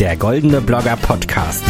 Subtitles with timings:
[0.00, 1.62] der Goldene Blogger Podcast.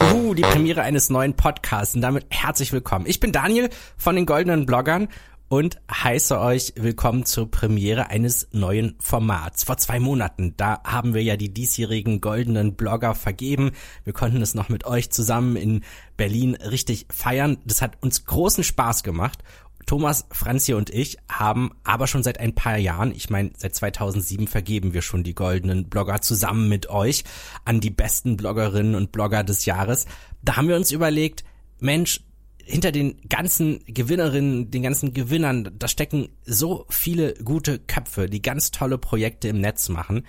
[0.00, 3.04] Uh, die Premiere eines neuen Podcasts und damit herzlich willkommen.
[3.06, 3.68] Ich bin Daniel
[3.98, 5.08] von den Goldenen Bloggern
[5.48, 9.64] und heiße euch willkommen zur Premiere eines neuen Formats.
[9.64, 13.72] Vor zwei Monaten, da haben wir ja die diesjährigen goldenen Blogger vergeben.
[14.04, 15.84] Wir konnten es noch mit euch zusammen in
[16.16, 17.58] Berlin richtig feiern.
[17.64, 19.44] Das hat uns großen Spaß gemacht.
[19.86, 24.48] Thomas, Franzi und ich haben aber schon seit ein paar Jahren, ich meine seit 2007
[24.48, 27.24] vergeben wir schon die goldenen Blogger zusammen mit euch
[27.66, 30.06] an die besten Bloggerinnen und Blogger des Jahres.
[30.42, 31.44] Da haben wir uns überlegt,
[31.80, 32.20] Mensch,
[32.64, 38.70] hinter den ganzen Gewinnerinnen, den ganzen Gewinnern, da stecken so viele gute Köpfe, die ganz
[38.70, 40.26] tolle Projekte im Netz machen.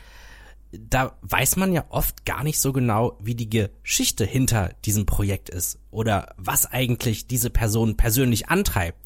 [0.72, 5.50] Da weiß man ja oft gar nicht so genau, wie die Geschichte hinter diesem Projekt
[5.50, 9.00] ist oder was eigentlich diese Person persönlich antreibt.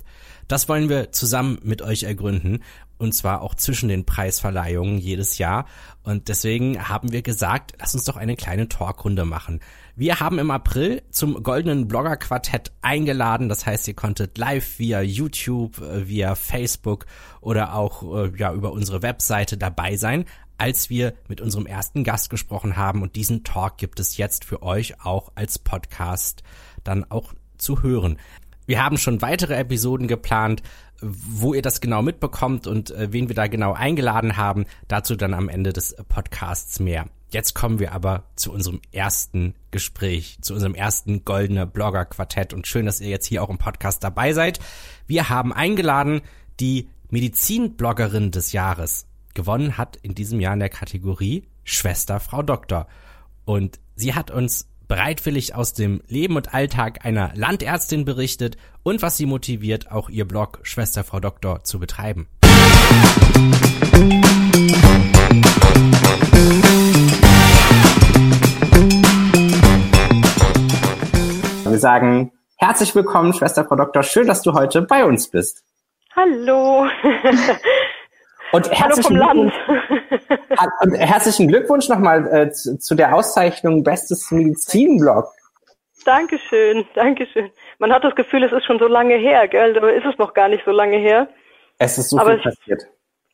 [0.47, 2.63] Das wollen wir zusammen mit euch ergründen
[2.97, 5.65] und zwar auch zwischen den Preisverleihungen jedes Jahr.
[6.03, 9.59] Und deswegen haben wir gesagt, lass uns doch eine kleine Talkrunde machen.
[9.99, 13.49] Wir haben im April zum Goldenen Blogger Quartett eingeladen.
[13.49, 17.05] Das heißt, ihr konntet live via YouTube, äh, via Facebook
[17.41, 20.23] oder auch äh, ja über unsere Webseite dabei sein,
[20.57, 23.01] als wir mit unserem ersten Gast gesprochen haben.
[23.01, 26.43] Und diesen Talk gibt es jetzt für euch auch als Podcast
[26.85, 28.19] dann auch zu hören.
[28.67, 30.63] Wir haben schon weitere Episoden geplant,
[31.01, 34.65] wo ihr das genau mitbekommt und äh, wen wir da genau eingeladen haben.
[34.87, 37.09] Dazu dann am Ende des Podcasts mehr.
[37.31, 42.65] Jetzt kommen wir aber zu unserem ersten Gespräch, zu unserem ersten goldene Blogger Quartett und
[42.65, 44.59] schön, dass ihr jetzt hier auch im Podcast dabei seid.
[45.05, 46.21] Wir haben eingeladen
[46.59, 49.05] die Medizinbloggerin des Jahres.
[49.35, 52.87] Gewonnen hat in diesem Jahr in der Kategorie Schwester Frau Doktor.
[53.45, 59.17] Und sie hat uns bereitwillig aus dem Leben und Alltag einer Landärztin berichtet und was
[59.17, 62.27] sie motiviert, auch ihr Blog Schwester Frau Doktor zu betreiben.
[71.99, 74.03] Sagen herzlich willkommen, Schwester Frau Doktor.
[74.03, 75.63] Schön, dass du heute bei uns bist.
[76.15, 76.87] Hallo.
[78.51, 79.53] Und herzlichen, Glückwunsch,
[80.81, 85.25] und herzlichen Glückwunsch nochmal äh, zu, zu, der Auszeichnung Bestes Medizinblog.
[86.03, 87.51] Dankeschön, Dankeschön.
[87.77, 89.77] Man hat das Gefühl, es ist schon so lange her, gell?
[89.77, 91.27] Aber ist es noch gar nicht so lange her.
[91.77, 92.81] Es ist so aber viel passiert.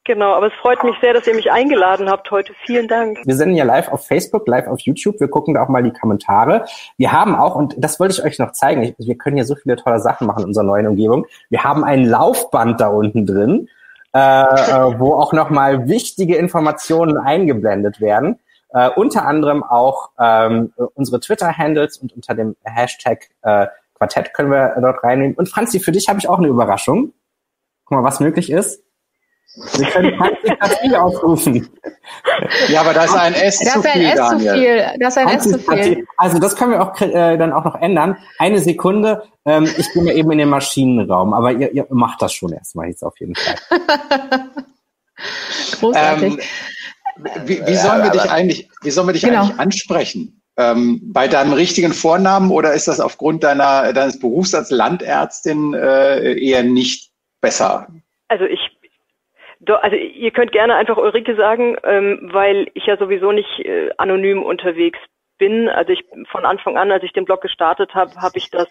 [0.05, 2.53] Genau, aber es freut mich sehr, dass ihr mich eingeladen habt heute.
[2.66, 3.19] Vielen Dank.
[3.25, 5.19] Wir senden ja live auf Facebook, live auf YouTube.
[5.19, 6.66] Wir gucken da auch mal die Kommentare.
[6.97, 9.75] Wir haben auch, und das wollte ich euch noch zeigen, wir können ja so viele
[9.75, 11.25] tolle Sachen machen in unserer neuen Umgebung.
[11.49, 13.67] Wir haben ein Laufband da unten drin
[14.16, 18.39] äh, äh, wo auch nochmal wichtige Informationen eingeblendet werden.
[18.69, 24.73] Äh, unter anderem auch ähm, unsere Twitter-Handles und unter dem Hashtag äh, Quartett können wir
[24.79, 25.35] dort reinnehmen.
[25.35, 27.11] Und Franzi, für dich habe ich auch eine Überraschung.
[27.83, 28.85] Guck mal, was möglich ist.
[29.55, 31.69] Wir können Partizipation aufrufen.
[32.67, 34.51] Ja, aber das ist ein S das zu viel, ein S Daniel.
[34.51, 34.85] Zu viel.
[34.99, 36.07] Das ist ein S zu viel.
[36.17, 38.17] Also das können wir auch äh, dann auch noch ändern.
[38.38, 39.23] Eine Sekunde.
[39.45, 42.88] Ähm, ich bin ja eben in den Maschinenraum, aber ihr, ihr macht das schon erstmal
[42.88, 43.55] jetzt auf jeden Fall.
[45.79, 46.33] Großartig.
[46.33, 46.39] Ähm,
[47.45, 49.43] wie, wie sollen wir dich eigentlich, wie sollen wir dich genau.
[49.43, 50.41] eigentlich ansprechen?
[50.57, 56.33] Ähm, bei deinem richtigen Vornamen oder ist das aufgrund deiner, deines Berufs als Landärztin äh,
[56.39, 57.11] eher nicht
[57.41, 57.87] besser?
[58.27, 58.59] Also ich
[59.73, 64.43] also ihr könnt gerne einfach Ulrike sagen, ähm, weil ich ja sowieso nicht äh, anonym
[64.43, 64.99] unterwegs
[65.37, 65.69] bin.
[65.69, 68.67] Also ich von Anfang an, als ich den Blog gestartet habe, habe ich das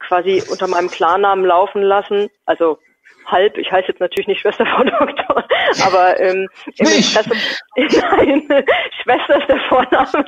[0.00, 2.28] quasi unter meinem Klarnamen laufen lassen.
[2.44, 2.78] Also
[3.26, 5.44] halb, ich heiße jetzt natürlich nicht Schwester Frau Doktor,
[5.84, 7.38] aber ähm, im Impressum,
[7.76, 8.48] nein,
[9.02, 10.24] Schwester ist der Vorname.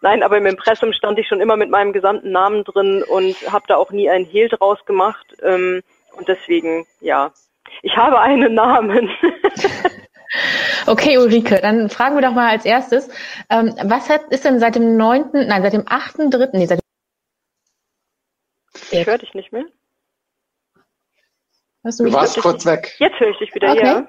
[0.00, 3.66] nein, aber im Impressum stand ich schon immer mit meinem gesamten Namen drin und habe
[3.68, 5.26] da auch nie ein Hehl draus gemacht.
[5.42, 5.82] Ähm,
[6.16, 7.30] und deswegen, ja,
[7.82, 9.10] ich habe einen Namen.
[10.86, 13.08] Okay, Ulrike, dann fragen wir doch mal als erstes,
[13.48, 16.80] ähm, was hat, ist denn seit dem 9., nein, seit dem 8.3., nee, seit
[18.90, 19.64] Ich höre dich nicht mehr.
[21.84, 22.94] du, du warst kurz dich, weg.
[22.98, 23.86] Jetzt höre ich dich wieder, okay.
[23.86, 24.08] ja.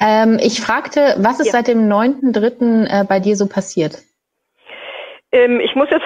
[0.00, 1.52] Ähm, ich fragte, was ist ja.
[1.52, 2.86] seit dem 9.3.
[2.86, 4.02] Äh, bei dir so passiert?
[5.32, 6.04] Ähm, ich muss jetzt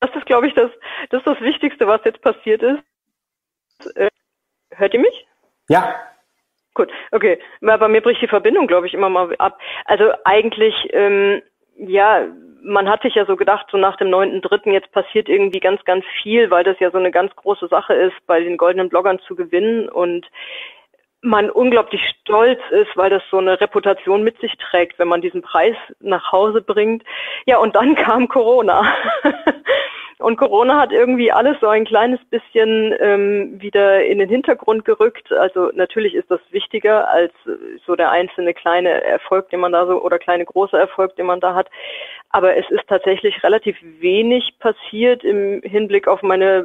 [0.00, 0.70] das ist, glaube ich, das,
[1.10, 2.82] das ist das Wichtigste, was jetzt passiert ist.
[3.96, 4.10] Äh,
[4.76, 5.26] Hört ihr mich?
[5.68, 5.94] Ja.
[6.74, 7.38] Gut, okay.
[7.60, 9.58] Bei mir bricht die Verbindung, glaube ich, immer mal ab.
[9.84, 11.42] Also eigentlich, ähm,
[11.76, 12.26] ja,
[12.62, 14.70] man hat sich ja so gedacht, so nach dem 9.3.
[14.72, 18.14] jetzt passiert irgendwie ganz, ganz viel, weil das ja so eine ganz große Sache ist,
[18.26, 19.88] bei den goldenen Bloggern zu gewinnen.
[19.88, 20.26] Und
[21.20, 25.42] man unglaublich stolz ist, weil das so eine Reputation mit sich trägt, wenn man diesen
[25.42, 27.04] Preis nach Hause bringt.
[27.46, 28.82] Ja, und dann kam Corona.
[30.22, 35.32] Und Corona hat irgendwie alles so ein kleines bisschen ähm, wieder in den Hintergrund gerückt.
[35.32, 37.32] Also natürlich ist das wichtiger als
[37.86, 41.40] so der einzelne kleine Erfolg, den man da so oder kleine große Erfolg, den man
[41.40, 41.68] da hat.
[42.30, 46.64] Aber es ist tatsächlich relativ wenig passiert im Hinblick auf meine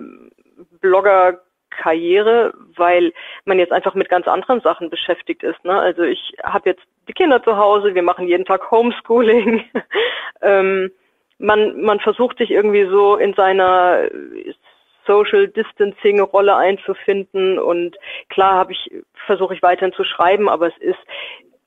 [0.80, 3.14] Blogger Karriere, weil
[3.46, 5.64] man jetzt einfach mit ganz anderen Sachen beschäftigt ist.
[5.64, 5.80] Ne?
[5.80, 9.64] Also ich habe jetzt die Kinder zu Hause, wir machen jeden Tag Homeschooling.
[10.42, 10.92] ähm,
[11.40, 14.10] man, man versucht sich irgendwie so in seiner
[15.06, 17.96] Social Distancing Rolle einzufinden und
[18.30, 18.92] klar habe ich
[19.26, 21.00] versuche ich weiterhin zu schreiben, aber es ist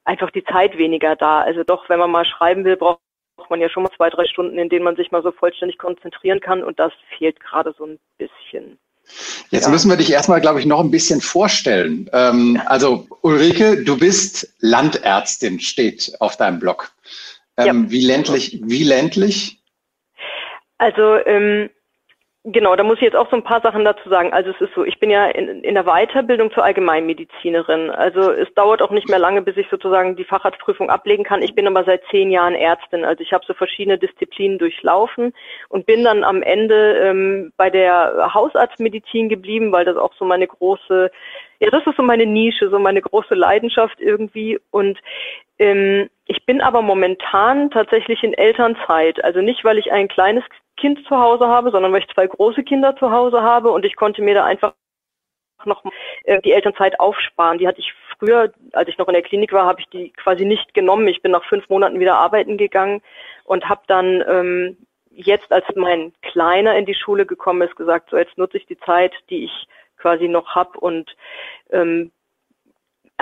[0.04, 1.40] einfach die Zeit weniger da.
[1.40, 3.00] Also doch, wenn man mal schreiben will, braucht
[3.48, 6.40] man ja schon mal zwei, drei Stunden, in denen man sich mal so vollständig konzentrieren
[6.40, 8.78] kann und das fehlt gerade so ein bisschen.
[9.50, 9.70] Jetzt ja.
[9.70, 12.08] müssen wir dich erstmal, glaube ich, noch ein bisschen vorstellen.
[12.12, 16.92] Ähm, also Ulrike, du bist Landärztin, steht auf deinem Blog.
[17.56, 17.90] Ähm, ja.
[17.90, 19.59] Wie ländlich, wie ländlich?
[20.80, 21.68] Also ähm,
[22.44, 24.32] Genau, da muss ich jetzt auch so ein paar Sachen dazu sagen.
[24.32, 27.90] Also es ist so, ich bin ja in, in der Weiterbildung zur Allgemeinmedizinerin.
[27.90, 31.42] Also es dauert auch nicht mehr lange, bis ich sozusagen die Facharztprüfung ablegen kann.
[31.42, 33.04] Ich bin aber seit zehn Jahren Ärztin.
[33.04, 35.34] Also ich habe so verschiedene Disziplinen durchlaufen
[35.68, 40.46] und bin dann am Ende ähm, bei der Hausarztmedizin geblieben, weil das auch so meine
[40.46, 41.10] große,
[41.58, 44.58] ja, das ist so meine Nische, so meine große Leidenschaft irgendwie.
[44.70, 44.98] Und
[45.58, 49.22] ähm, ich bin aber momentan tatsächlich in Elternzeit.
[49.22, 50.44] Also nicht, weil ich ein kleines
[50.80, 53.96] Kind zu Hause habe, sondern weil ich zwei große Kinder zu Hause habe und ich
[53.96, 54.72] konnte mir da einfach
[55.64, 55.84] noch
[56.24, 57.58] äh, die Elternzeit aufsparen.
[57.58, 60.44] Die hatte ich früher, als ich noch in der Klinik war, habe ich die quasi
[60.44, 61.08] nicht genommen.
[61.08, 63.02] Ich bin nach fünf Monaten wieder arbeiten gegangen
[63.44, 64.76] und habe dann ähm,
[65.10, 68.78] jetzt, als mein Kleiner in die Schule gekommen ist, gesagt, so jetzt nutze ich die
[68.78, 69.66] Zeit, die ich
[69.98, 71.14] quasi noch hab und
[71.70, 72.10] ähm,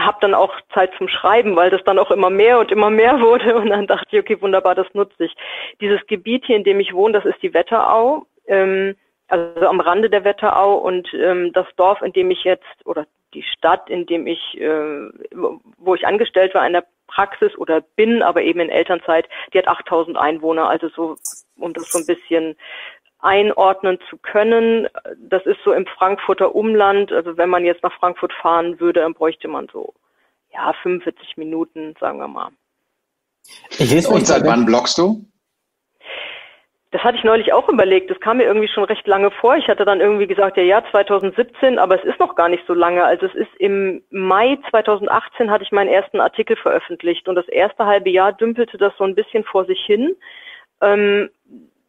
[0.05, 3.21] habe dann auch Zeit zum Schreiben, weil das dann auch immer mehr und immer mehr
[3.21, 3.57] wurde.
[3.57, 5.35] Und dann dachte ich, okay, wunderbar, das nutze ich.
[5.81, 8.97] Dieses Gebiet hier, in dem ich wohne, das ist die Wetterau, ähm,
[9.29, 10.77] also am Rande der Wetterau.
[10.77, 15.11] Und ähm, das Dorf, in dem ich jetzt, oder die Stadt, in dem ich, äh,
[15.79, 19.69] wo ich angestellt war in der Praxis oder bin, aber eben in Elternzeit, die hat
[19.69, 20.69] 8000 Einwohner.
[20.69, 21.17] Also so,
[21.57, 22.57] um das so ein bisschen
[23.21, 24.89] einordnen zu können.
[25.19, 27.13] Das ist so im Frankfurter Umland.
[27.13, 29.95] Also wenn man jetzt nach Frankfurt fahren würde, dann bräuchte man so
[30.53, 32.51] ja 45 Minuten, sagen wir mal.
[33.79, 35.25] Und seit wann bloggst du?
[36.91, 38.11] Das hatte ich neulich auch überlegt.
[38.11, 39.57] Das kam mir irgendwie schon recht lange vor.
[39.57, 42.73] Ich hatte dann irgendwie gesagt, ja, ja, 2017, aber es ist noch gar nicht so
[42.73, 43.05] lange.
[43.05, 47.85] Also es ist im Mai 2018 hatte ich meinen ersten Artikel veröffentlicht und das erste
[47.85, 50.17] halbe Jahr dümpelte das so ein bisschen vor sich hin.
[50.81, 51.29] Ähm,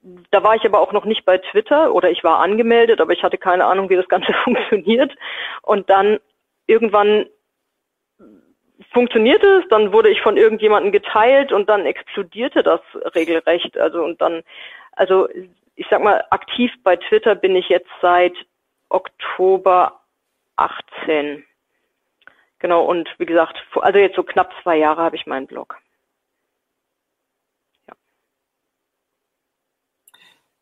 [0.01, 3.23] da war ich aber auch noch nicht bei Twitter oder ich war angemeldet, aber ich
[3.23, 5.13] hatte keine Ahnung, wie das Ganze funktioniert.
[5.61, 6.19] Und dann
[6.67, 7.25] irgendwann
[8.91, 12.81] funktionierte es, dann wurde ich von irgendjemandem geteilt und dann explodierte das
[13.13, 13.77] regelrecht.
[13.77, 14.43] Also und dann,
[14.93, 15.27] also
[15.75, 18.33] ich sag mal, aktiv bei Twitter bin ich jetzt seit
[18.89, 19.99] Oktober
[20.55, 21.45] 18.
[22.59, 25.77] Genau, und wie gesagt, also jetzt so knapp zwei Jahre habe ich meinen Blog.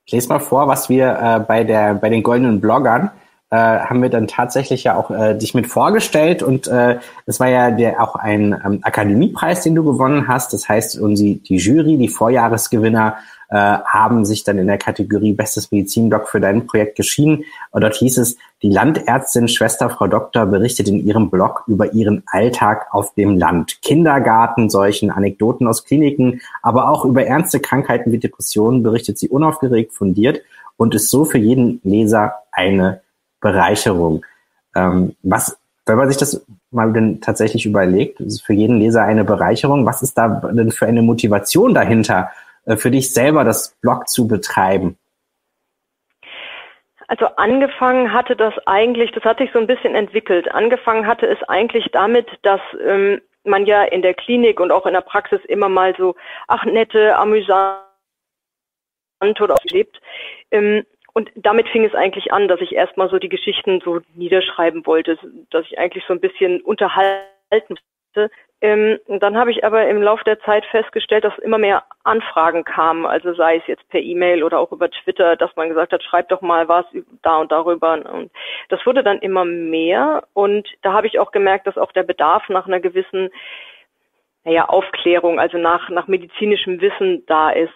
[0.08, 3.12] Ich lese mal vor, was wir äh, bei, der, bei den goldenen Bloggern
[3.50, 7.48] äh, haben wir dann tatsächlich ja auch äh, dich mit vorgestellt und äh, es war
[7.48, 10.52] ja der, auch ein ähm, Akademiepreis, den du gewonnen hast.
[10.52, 13.18] Das heißt, und die, die Jury, die Vorjahresgewinner
[13.50, 17.46] äh, haben sich dann in der Kategorie Bestes Medizinblog für dein Projekt geschieden.
[17.72, 22.24] Und dort hieß es, die Landärztin Schwester Frau Doktor berichtet in ihrem Blog über ihren
[22.28, 23.82] Alltag auf dem Land.
[23.82, 29.94] Kindergarten, solchen Anekdoten aus Kliniken, aber auch über ernste Krankheiten wie Depressionen berichtet sie unaufgeregt,
[29.94, 30.42] fundiert
[30.76, 33.02] und ist so für jeden Leser eine
[33.52, 34.26] Bereicherung.
[34.76, 39.24] Ähm, was, wenn man sich das mal denn tatsächlich überlegt, ist für jeden Leser eine
[39.24, 39.86] Bereicherung.
[39.86, 42.30] Was ist da denn für eine Motivation dahinter,
[42.66, 44.98] äh, für dich selber das Blog zu betreiben?
[47.08, 50.52] Also angefangen hatte das eigentlich, das hat sich so ein bisschen entwickelt.
[50.52, 54.94] Angefangen hatte es eigentlich damit, dass ähm, man ja in der Klinik und auch in
[54.94, 56.16] der Praxis immer mal so,
[56.50, 57.80] ach nette, amüsant
[59.40, 60.02] oder auch lebt.
[60.52, 60.84] Ähm,
[61.18, 65.18] und damit fing es eigentlich an, dass ich erstmal so die Geschichten so niederschreiben wollte,
[65.50, 67.26] dass ich eigentlich so ein bisschen unterhalten
[68.14, 68.32] wollte.
[68.62, 73.08] Ähm, dann habe ich aber im Laufe der Zeit festgestellt, dass immer mehr Anfragen kamen,
[73.08, 76.30] also sei es jetzt per E-Mail oder auch über Twitter, dass man gesagt hat, schreib
[76.30, 76.86] doch mal was
[77.24, 77.94] da und darüber.
[77.94, 78.30] Und
[78.70, 82.48] das wurde dann immer mehr und da habe ich auch gemerkt, dass auch der Bedarf
[82.48, 83.32] nach einer gewissen
[84.44, 87.74] naja, Aufklärung, also nach, nach medizinischem Wissen da ist.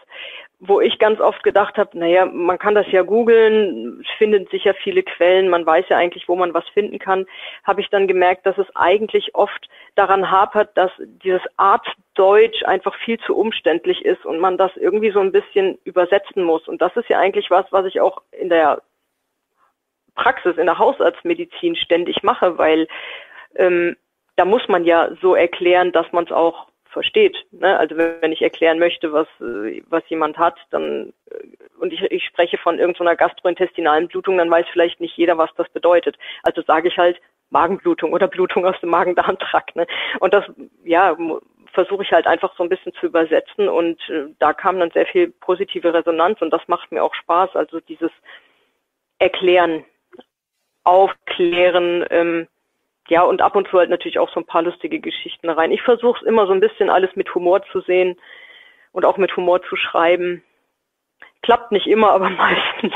[0.63, 4.75] Wo ich ganz oft gedacht habe, naja, man kann das ja googeln, es finden sicher
[4.75, 7.25] viele Quellen, man weiß ja eigentlich, wo man was finden kann,
[7.63, 12.95] habe ich dann gemerkt, dass es eigentlich oft daran hapert, dass dieses Art Deutsch einfach
[13.03, 16.67] viel zu umständlich ist und man das irgendwie so ein bisschen übersetzen muss.
[16.67, 18.83] Und das ist ja eigentlich was, was ich auch in der
[20.13, 22.87] Praxis, in der Hausarztmedizin ständig mache, weil
[23.55, 23.97] ähm,
[24.35, 27.37] da muss man ja so erklären, dass man es auch versteht.
[27.51, 27.77] Ne?
[27.77, 31.47] Also wenn ich erklären möchte, was, äh, was jemand hat, dann äh,
[31.79, 35.69] und ich, ich spreche von irgendeiner gastrointestinalen Blutung, dann weiß vielleicht nicht jeder, was das
[35.69, 36.17] bedeutet.
[36.43, 37.19] Also sage ich halt
[37.49, 39.75] Magenblutung oder Blutung aus dem Magen-Darm-Trakt.
[39.75, 39.87] Ne?
[40.19, 40.45] Und das,
[40.83, 41.17] ja,
[41.73, 45.05] versuche ich halt einfach so ein bisschen zu übersetzen und äh, da kam dann sehr
[45.05, 47.55] viel positive Resonanz und das macht mir auch Spaß.
[47.55, 48.11] Also dieses
[49.19, 49.85] Erklären,
[50.83, 52.47] Aufklären, ähm,
[53.09, 55.71] ja, und ab und zu halt natürlich auch so ein paar lustige Geschichten rein.
[55.71, 58.17] Ich versuche es immer so ein bisschen alles mit Humor zu sehen
[58.91, 60.43] und auch mit Humor zu schreiben.
[61.41, 62.93] Klappt nicht immer, aber meistens.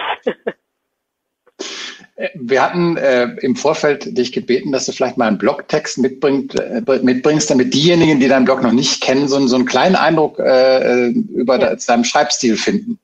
[2.15, 6.57] Äh, wir hatten äh, im Vorfeld dich gebeten, dass du vielleicht mal einen Blogtext mitbringt,
[6.59, 10.39] äh, mitbringst, damit diejenigen, die deinen Blog noch nicht kennen, so, so einen kleinen Eindruck
[10.39, 11.75] äh, über ja.
[11.75, 12.99] deinen Schreibstil finden.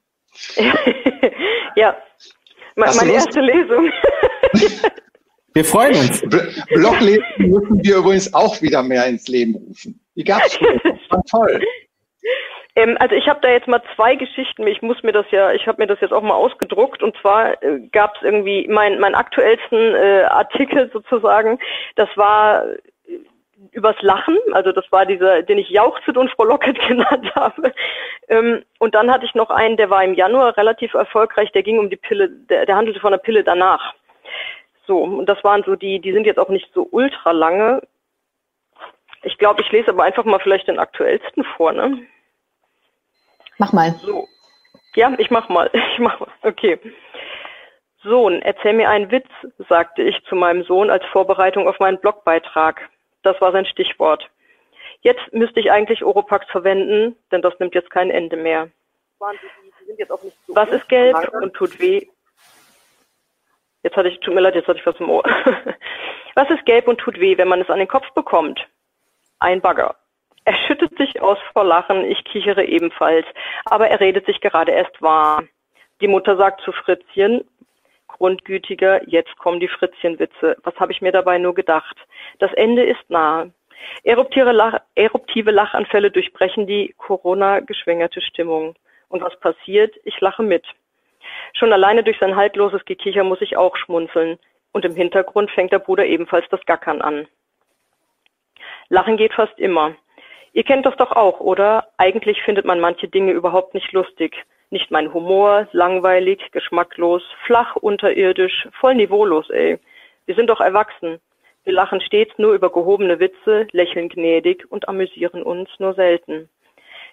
[1.75, 1.95] ja,
[2.75, 3.91] meine erste Lesung.
[5.53, 6.21] Wir freuen uns.
[6.69, 9.99] Bloglesen müssen wir übrigens auch wieder mehr ins Leben rufen.
[10.15, 10.79] Die gab's schon.
[10.83, 11.61] Das war toll.
[12.75, 14.65] Ähm, also ich habe da jetzt mal zwei Geschichten.
[14.67, 17.03] Ich muss mir das ja, ich habe mir das jetzt auch mal ausgedruckt.
[17.03, 21.59] Und zwar äh, gab es irgendwie mein mein aktuellsten äh, Artikel sozusagen.
[21.95, 22.77] Das war äh,
[23.71, 27.73] übers Lachen, also das war dieser, den ich jauchzend und frohlockend genannt habe.
[28.29, 31.77] Ähm, und dann hatte ich noch einen, der war im Januar relativ erfolgreich, der ging
[31.77, 33.93] um die Pille, der, der handelte von der Pille danach.
[34.91, 37.81] So, und das waren so die, die sind jetzt auch nicht so ultra lange.
[39.23, 42.05] Ich glaube, ich lese aber einfach mal vielleicht den aktuellsten vor, ne?
[43.57, 43.91] Mach mal.
[44.01, 44.27] So.
[44.95, 45.71] Ja, ich mach mal.
[45.93, 46.27] Ich mach mal.
[46.41, 46.77] Okay.
[48.03, 49.29] Sohn, erzähl mir einen Witz,
[49.69, 52.89] sagte ich zu meinem Sohn als Vorbereitung auf meinen Blogbeitrag.
[53.23, 54.29] Das war sein Stichwort.
[55.03, 58.67] Jetzt müsste ich eigentlich Oropax verwenden, denn das nimmt jetzt kein Ende mehr.
[59.19, 62.09] Was ist gelb und tut weh
[63.83, 65.23] Jetzt hatte ich, tut mir leid, jetzt hatte ich was im Ohr.
[66.35, 68.67] was ist gelb und tut weh, wenn man es an den Kopf bekommt?
[69.39, 69.95] Ein Bagger.
[70.43, 73.25] Er schüttet sich aus vor Lachen, ich kichere ebenfalls,
[73.65, 75.49] aber er redet sich gerade erst warm.
[76.01, 77.47] Die Mutter sagt zu Fritzchen,
[78.07, 80.57] grundgütiger, jetzt kommen die Fritzchenwitze.
[80.63, 81.95] Was habe ich mir dabei nur gedacht?
[82.39, 83.51] Das Ende ist nahe.
[84.03, 88.75] Eruptive, Lach, eruptive Lachanfälle durchbrechen die Corona-geschwängerte Stimmung.
[89.09, 89.95] Und was passiert?
[90.03, 90.65] Ich lache mit.
[91.53, 94.39] Schon alleine durch sein haltloses Gekicher muss ich auch schmunzeln.
[94.71, 97.27] Und im Hintergrund fängt der Bruder ebenfalls das Gackern an.
[98.89, 99.95] Lachen geht fast immer.
[100.53, 101.87] Ihr kennt das doch auch, oder?
[101.97, 104.35] Eigentlich findet man manche Dinge überhaupt nicht lustig.
[104.69, 109.79] Nicht mein Humor, langweilig, geschmacklos, flach, unterirdisch, voll niveaulos, ey.
[110.25, 111.19] Wir sind doch erwachsen.
[111.63, 116.49] Wir lachen stets nur über gehobene Witze, lächeln gnädig und amüsieren uns nur selten.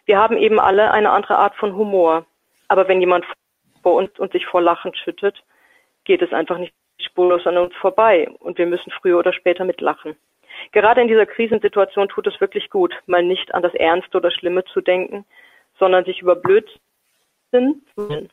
[0.07, 2.25] Wir haben eben alle eine andere Art von Humor.
[2.69, 3.25] Aber wenn jemand
[3.83, 5.43] vor uns und sich vor Lachen schüttet,
[6.05, 10.17] geht es einfach nicht spurlos an uns vorbei und wir müssen früher oder später mitlachen.
[10.73, 14.65] Gerade in dieser Krisensituation tut es wirklich gut, mal nicht an das Ernste oder Schlimme
[14.65, 15.25] zu denken,
[15.79, 18.29] sondern sich über Blödsinn zu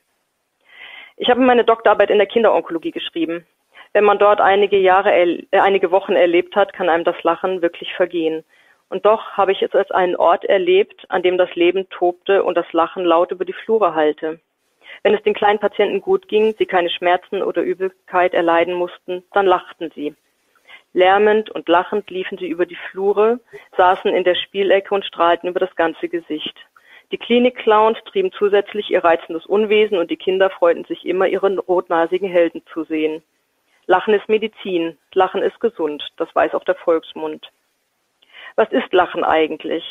[1.18, 3.46] Ich habe meine Doktorarbeit in der Kinderonkologie geschrieben.
[3.94, 7.94] Wenn man dort einige Jahre, äh, einige Wochen erlebt hat, kann einem das Lachen wirklich
[7.94, 8.44] vergehen.
[8.90, 12.56] Und doch habe ich es als einen Ort erlebt, an dem das Leben tobte und
[12.56, 14.40] das Lachen laut über die Flure hallte.
[15.04, 19.46] Wenn es den kleinen Patienten gut ging, sie keine Schmerzen oder Übelkeit erleiden mussten, dann
[19.46, 20.16] lachten sie.
[20.94, 23.40] Lärmend und lachend liefen sie über die Flure,
[23.76, 26.56] saßen in der Spielecke und strahlten über das ganze Gesicht.
[27.12, 32.30] Die Klinik-Clowns trieben zusätzlich ihr reizendes Unwesen und die Kinder freuten sich immer, ihren rotnasigen
[32.30, 33.22] Helden zu sehen.
[33.88, 37.52] Lachen ist Medizin, Lachen ist gesund, das weiß auch der Volksmund.
[38.56, 39.84] Was ist Lachen eigentlich?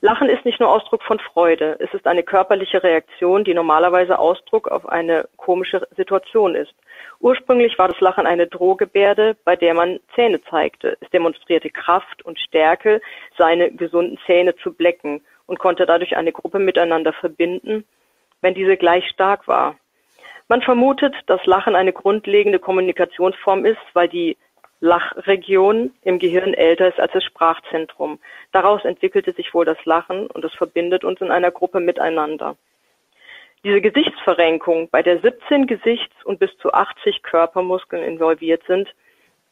[0.00, 4.68] Lachen ist nicht nur Ausdruck von Freude, es ist eine körperliche Reaktion, die normalerweise Ausdruck
[4.68, 6.72] auf eine komische Situation ist.
[7.18, 10.96] Ursprünglich war das Lachen eine Drohgebärde, bei der man Zähne zeigte.
[11.00, 13.00] Es demonstrierte Kraft und Stärke,
[13.36, 17.84] seine gesunden Zähne zu blecken und konnte dadurch eine Gruppe miteinander verbinden,
[18.40, 19.74] wenn diese gleich stark war.
[20.46, 24.36] Man vermutet, dass Lachen eine grundlegende Kommunikationsform ist, weil die
[24.80, 28.20] Lachregion im Gehirn älter ist als das Sprachzentrum.
[28.52, 32.56] Daraus entwickelte sich wohl das Lachen und es verbindet uns in einer Gruppe miteinander.
[33.64, 38.88] Diese Gesichtsverrenkung, bei der 17 Gesichts- und bis zu 80 Körpermuskeln involviert sind,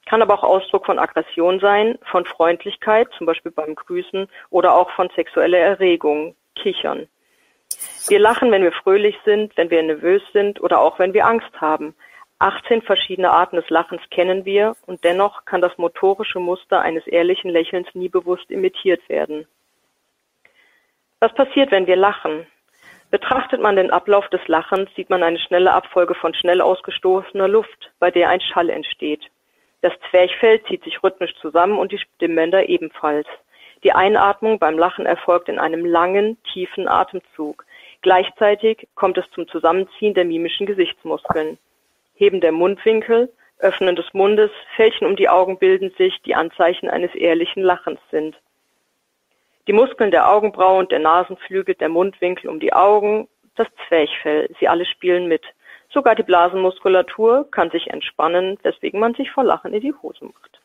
[0.09, 4.91] kann aber auch Ausdruck von Aggression sein, von Freundlichkeit, zum Beispiel beim Grüßen, oder auch
[4.91, 7.09] von sexueller Erregung, Kichern.
[8.09, 11.61] Wir lachen, wenn wir fröhlich sind, wenn wir nervös sind oder auch wenn wir Angst
[11.61, 11.97] haben.
[12.39, 17.51] 18 verschiedene Arten des Lachens kennen wir und dennoch kann das motorische Muster eines ehrlichen
[17.51, 19.47] Lächelns nie bewusst imitiert werden.
[21.21, 22.47] Was passiert, wenn wir lachen?
[23.11, 27.91] Betrachtet man den Ablauf des Lachens, sieht man eine schnelle Abfolge von schnell ausgestoßener Luft,
[28.01, 29.23] bei der ein Schall entsteht.
[29.81, 33.27] Das Zwerchfell zieht sich rhythmisch zusammen und die Stimmbänder ebenfalls.
[33.83, 37.65] Die Einatmung beim Lachen erfolgt in einem langen, tiefen Atemzug.
[38.03, 41.59] Gleichzeitig kommt es zum Zusammenziehen der mimischen Gesichtsmuskeln.
[42.17, 47.15] Heben der Mundwinkel, Öffnen des Mundes, Fältchen um die Augen bilden sich, die Anzeichen eines
[47.15, 48.37] ehrlichen Lachens sind.
[49.67, 54.69] Die Muskeln der Augenbraue und der Nasenflügel, der Mundwinkel um die Augen, das Zwerchfell, sie
[54.69, 55.43] alle spielen mit.
[55.91, 60.61] Sogar die Blasenmuskulatur kann sich entspannen, weswegen man sich vor Lachen in die Hose macht.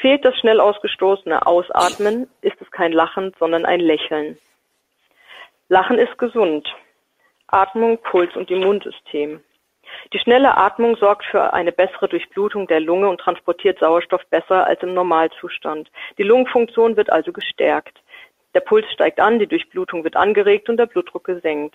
[0.00, 4.38] Fehlt das schnell ausgestoßene Ausatmen, ist es kein Lachen, sondern ein Lächeln.
[5.68, 6.68] Lachen ist gesund.
[7.46, 9.40] Atmung, Puls und Immunsystem.
[10.12, 14.82] Die schnelle Atmung sorgt für eine bessere Durchblutung der Lunge und transportiert Sauerstoff besser als
[14.82, 15.90] im Normalzustand.
[16.18, 18.02] Die Lungenfunktion wird also gestärkt.
[18.54, 21.74] Der Puls steigt an, die Durchblutung wird angeregt und der Blutdruck gesenkt.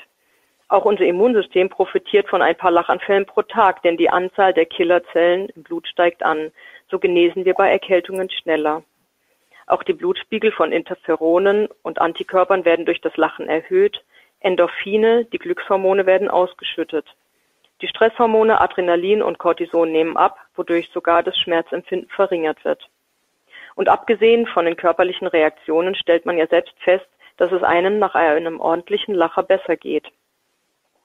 [0.69, 5.49] Auch unser Immunsystem profitiert von ein paar Lachanfällen pro Tag, denn die Anzahl der Killerzellen
[5.55, 6.51] im Blut steigt an.
[6.89, 8.83] So genesen wir bei Erkältungen schneller.
[9.65, 14.03] Auch die Blutspiegel von Interferonen und Antikörpern werden durch das Lachen erhöht.
[14.39, 17.05] Endorphine, die Glückshormone, werden ausgeschüttet.
[17.81, 22.89] Die Stresshormone Adrenalin und Cortison nehmen ab, wodurch sogar das Schmerzempfinden verringert wird.
[23.75, 27.07] Und abgesehen von den körperlichen Reaktionen stellt man ja selbst fest,
[27.37, 30.07] dass es einem nach einem ordentlichen Lacher besser geht.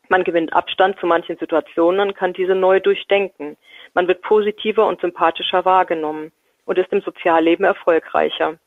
[0.08, 3.56] Man gewinnt Abstand zu manchen Situationen und kann diese neu durchdenken.
[3.94, 6.32] Man wird positiver und sympathischer wahrgenommen
[6.66, 8.58] und ist im Sozialleben erfolgreicher.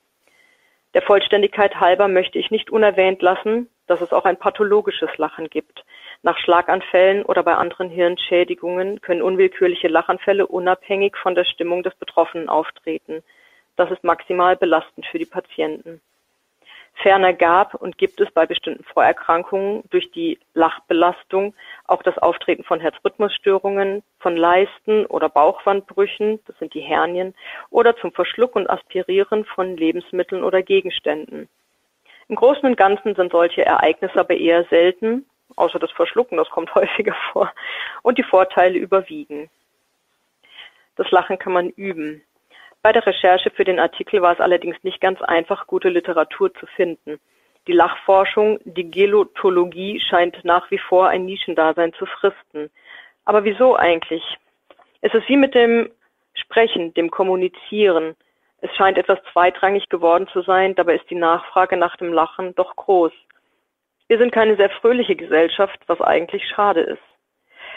[0.93, 5.83] Der Vollständigkeit halber möchte ich nicht unerwähnt lassen, dass es auch ein pathologisches Lachen gibt.
[6.23, 12.49] Nach Schlaganfällen oder bei anderen Hirnschädigungen können unwillkürliche Lachanfälle unabhängig von der Stimmung des Betroffenen
[12.49, 13.23] auftreten.
[13.75, 16.01] Das ist maximal belastend für die Patienten.
[16.95, 21.53] Ferner gab und gibt es bei bestimmten Vorerkrankungen durch die Lachbelastung
[21.85, 27.35] auch das Auftreten von Herzrhythmusstörungen, von Leisten- oder Bauchwandbrüchen, das sind die Hernien,
[27.69, 31.47] oder zum Verschluck und Aspirieren von Lebensmitteln oder Gegenständen.
[32.29, 35.25] Im Großen und Ganzen sind solche Ereignisse aber eher selten,
[35.57, 37.51] außer das Verschlucken, das kommt häufiger vor,
[38.03, 39.49] und die Vorteile überwiegen.
[40.95, 42.23] Das Lachen kann man üben.
[42.81, 46.65] Bei der Recherche für den Artikel war es allerdings nicht ganz einfach, gute Literatur zu
[46.67, 47.19] finden.
[47.67, 52.71] Die Lachforschung, die Gelotologie scheint nach wie vor ein Nischendasein zu fristen.
[53.25, 54.23] Aber wieso eigentlich?
[55.01, 55.91] Es ist wie mit dem
[56.33, 58.15] Sprechen, dem Kommunizieren.
[58.61, 62.75] Es scheint etwas zweitrangig geworden zu sein, dabei ist die Nachfrage nach dem Lachen doch
[62.75, 63.11] groß.
[64.07, 67.03] Wir sind keine sehr fröhliche Gesellschaft, was eigentlich schade ist.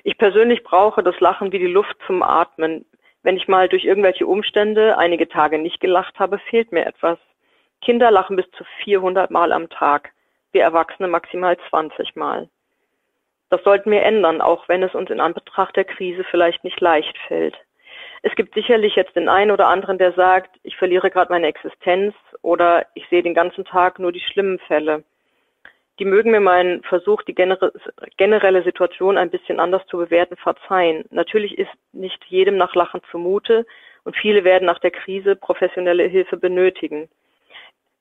[0.05, 2.87] Ich persönlich brauche das Lachen wie die Luft zum Atmen.
[3.23, 7.19] Wenn ich mal durch irgendwelche Umstände einige Tage nicht gelacht habe, fehlt mir etwas.
[7.83, 10.13] Kinder lachen bis zu 400 Mal am Tag,
[10.53, 12.49] wir Erwachsene maximal 20 Mal.
[13.51, 17.19] Das sollten wir ändern, auch wenn es uns in Anbetracht der Krise vielleicht nicht leicht
[17.27, 17.57] fällt.
[18.23, 22.15] Es gibt sicherlich jetzt den einen oder anderen, der sagt, ich verliere gerade meine Existenz
[22.43, 25.03] oder ich sehe den ganzen Tag nur die schlimmen Fälle.
[26.01, 31.05] Die mögen mir meinen Versuch, die generelle Situation ein bisschen anders zu bewerten, verzeihen.
[31.11, 33.67] Natürlich ist nicht jedem nach Lachen zumute
[34.05, 37.11] und viele werden nach der Krise professionelle Hilfe benötigen.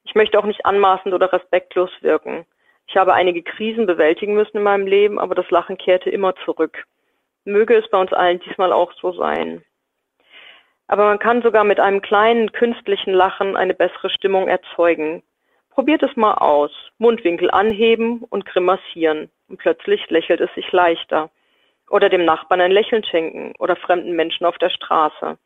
[0.05, 2.45] Ich möchte auch nicht anmaßend oder respektlos wirken.
[2.87, 6.85] Ich habe einige Krisen bewältigen müssen in meinem Leben, aber das Lachen kehrte immer zurück.
[7.43, 9.61] Möge es bei uns allen diesmal auch so sein.
[10.87, 15.21] Aber man kann sogar mit einem kleinen künstlichen Lachen eine bessere Stimmung erzeugen.
[15.69, 16.71] Probiert es mal aus.
[16.97, 19.29] Mundwinkel anheben und grimassieren.
[19.47, 21.29] Und plötzlich lächelt es sich leichter.
[21.89, 25.37] Oder dem Nachbarn ein Lächeln schenken oder fremden Menschen auf der Straße.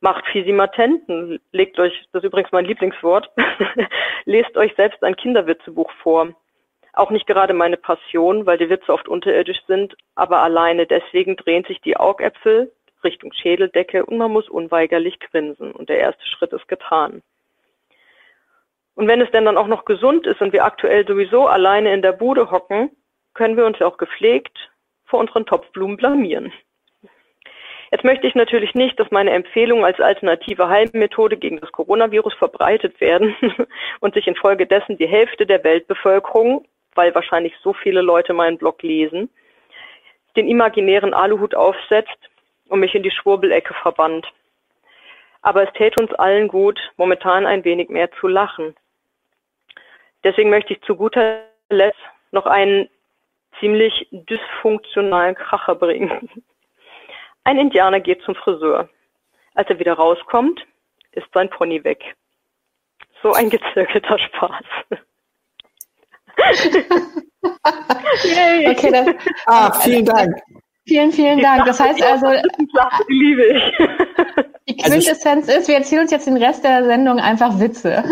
[0.00, 1.40] Macht Fisimatenten.
[1.52, 3.30] Legt euch, das ist übrigens mein Lieblingswort,
[4.24, 6.34] lest euch selbst ein Kinderwitzebuch vor.
[6.92, 11.64] Auch nicht gerade meine Passion, weil die Witze oft unterirdisch sind, aber alleine deswegen drehen
[11.64, 12.72] sich die Augäpfel
[13.04, 17.22] Richtung Schädeldecke und man muss unweigerlich grinsen und der erste Schritt ist getan.
[19.00, 22.02] Und wenn es denn dann auch noch gesund ist und wir aktuell sowieso alleine in
[22.02, 22.90] der Bude hocken,
[23.32, 24.54] können wir uns ja auch gepflegt
[25.06, 26.52] vor unseren Topfblumen blamieren.
[27.90, 33.00] Jetzt möchte ich natürlich nicht, dass meine Empfehlungen als alternative Heilmethode gegen das Coronavirus verbreitet
[33.00, 33.34] werden
[34.00, 39.30] und sich infolgedessen die Hälfte der Weltbevölkerung, weil wahrscheinlich so viele Leute meinen Blog lesen,
[40.36, 42.18] den imaginären Aluhut aufsetzt
[42.68, 44.26] und mich in die Schwurbelecke verbannt.
[45.40, 48.74] Aber es täte uns allen gut, momentan ein wenig mehr zu lachen.
[50.24, 51.98] Deswegen möchte ich zu guter Letzt
[52.32, 52.88] noch einen
[53.58, 56.28] ziemlich dysfunktionalen Kracher bringen.
[57.44, 58.88] Ein Indianer geht zum Friseur.
[59.54, 60.64] Als er wieder rauskommt,
[61.12, 62.14] ist sein Pony weg.
[63.22, 64.64] So ein gezirkelter Spaß.
[67.42, 69.08] okay, das,
[69.46, 70.36] ah, vielen Dank.
[70.86, 71.66] Vielen, vielen Dank.
[71.66, 72.26] Das heißt also,
[73.08, 73.62] liebe ich.
[74.70, 78.04] Die also Quintessenz ist, wir erzählen uns jetzt den Rest der Sendung einfach Witze.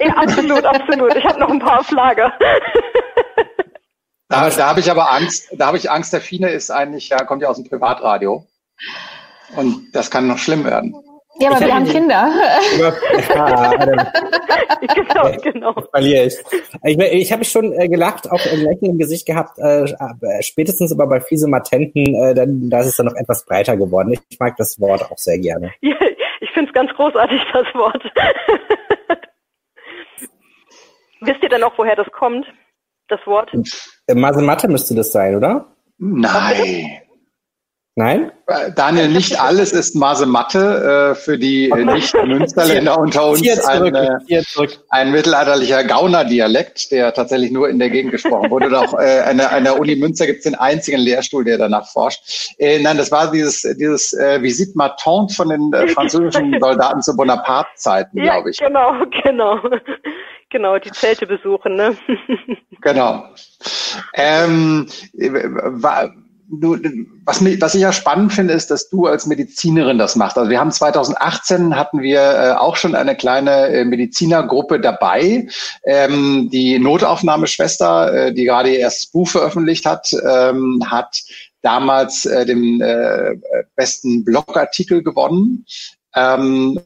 [0.00, 1.14] Ja, absolut, absolut.
[1.14, 2.32] Ich habe noch ein paar auf Lager.
[4.28, 7.24] Da, da habe ich aber Angst, da habe ich Angst, der Fine ist eigentlich, ja,
[7.24, 8.46] kommt ja aus dem Privatradio.
[9.56, 10.94] Und das kann noch schlimm werden.
[11.40, 12.30] Ja, aber ich wir haben Kinder.
[14.94, 15.74] genau, genau.
[15.90, 16.36] Verliere ich.
[16.84, 20.92] Ich, ich habe schon äh, gelacht, auch ein Lächeln im Gesicht gehabt, äh, äh, spätestens
[20.92, 24.12] aber bei fiese Matenten, äh, dann, da ist es dann noch etwas breiter geworden.
[24.28, 25.72] Ich mag das Wort auch sehr gerne.
[25.82, 25.96] Ja,
[26.40, 28.02] ich finde es ganz großartig, das Wort.
[31.20, 32.46] Wisst ihr denn auch, woher das kommt,
[33.08, 33.50] das Wort?
[34.06, 35.66] Äh, Masematte müsste das sein, oder?
[35.98, 37.02] Nein.
[37.96, 38.30] Nein?
[38.46, 41.12] Äh, Daniel, nicht alles ist Masematte.
[41.12, 44.08] Äh, für die Nicht-Münsterländer unter uns ein, äh,
[44.90, 48.66] ein mittelalterlicher Gauner-Dialekt, der tatsächlich nur in der Gegend gesprochen wurde.
[48.66, 51.58] Und auch äh, an, der, an der Uni Münster gibt es den einzigen Lehrstuhl, der
[51.58, 52.54] danach forscht.
[52.58, 57.16] Äh, nein, das war dieses, dieses äh, Visite Matante von den äh, französischen Soldaten zu
[57.16, 58.58] Bonaparte-Zeiten, ja, glaube ich.
[58.58, 58.92] Genau,
[59.24, 59.58] genau.
[60.52, 61.96] Genau, die Zelte besuchen, ne?
[62.80, 63.24] genau.
[64.14, 66.10] Ähm, war,
[66.50, 66.76] du,
[67.24, 70.36] was, was ich ja spannend finde, ist, dass du als Medizinerin das machst.
[70.36, 75.46] Also wir haben 2018 hatten wir äh, auch schon eine kleine äh, Medizinergruppe dabei.
[75.84, 81.16] Ähm, die Notaufnahmeschwester, äh, die gerade ihr erstes Buch veröffentlicht hat, ähm, hat
[81.62, 83.36] damals äh, den äh,
[83.76, 85.66] besten Blogartikel gewonnen.
[86.14, 86.80] Ähm,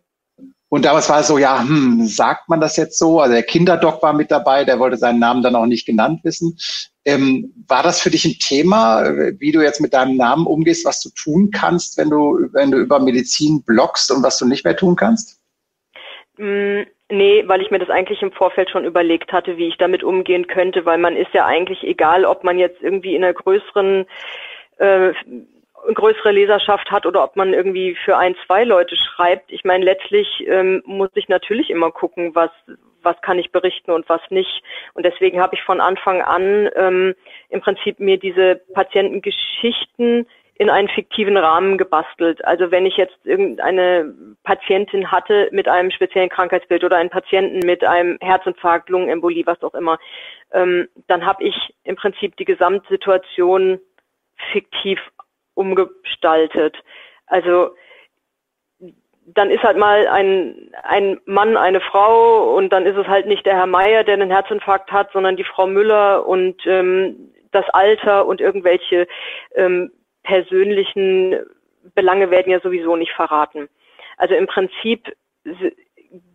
[0.75, 3.21] und damals war es so, ja, hm, sagt man das jetzt so?
[3.21, 6.59] Also der Kinderdoc war mit dabei, der wollte seinen Namen dann auch nicht genannt wissen.
[7.05, 9.05] Ähm, war das für dich ein Thema,
[9.39, 12.79] wie du jetzt mit deinem Namen umgehst, was du tun kannst, wenn du, wenn du
[12.79, 15.41] über Medizin bloggst und was du nicht mehr tun kannst?
[16.39, 20.03] Mm, nee, weil ich mir das eigentlich im Vorfeld schon überlegt hatte, wie ich damit
[20.03, 24.07] umgehen könnte, weil man ist ja eigentlich egal, ob man jetzt irgendwie in einer größeren
[24.79, 25.13] äh,
[25.93, 29.53] größere Leserschaft hat oder ob man irgendwie für ein, zwei Leute schreibt.
[29.53, 32.51] Ich meine, letztlich ähm, muss ich natürlich immer gucken, was,
[33.03, 34.63] was kann ich berichten und was nicht.
[34.95, 37.15] Und deswegen habe ich von Anfang an ähm,
[37.51, 42.45] im Prinzip mir diese Patientengeschichten in einen fiktiven Rahmen gebastelt.
[42.45, 47.83] Also wenn ich jetzt irgendeine Patientin hatte mit einem speziellen Krankheitsbild oder einen Patienten mit
[47.83, 49.99] einem Herzinfarkt, Lungenembolie, was auch immer,
[50.53, 53.81] ähm, dann habe ich im Prinzip die Gesamtsituation
[54.53, 55.01] fiktiv
[55.55, 56.77] umgestaltet.
[57.27, 57.75] Also
[59.27, 63.47] dann ist halt mal ein, ein Mann, eine Frau und dann ist es halt nicht
[63.47, 68.27] der Herr Meier, der einen Herzinfarkt hat, sondern die Frau Müller und ähm, das Alter
[68.27, 69.07] und irgendwelche
[69.55, 69.93] ähm,
[70.25, 71.37] persönlichen
[71.95, 73.69] Belange werden ja sowieso nicht verraten.
[74.17, 75.15] Also im Prinzip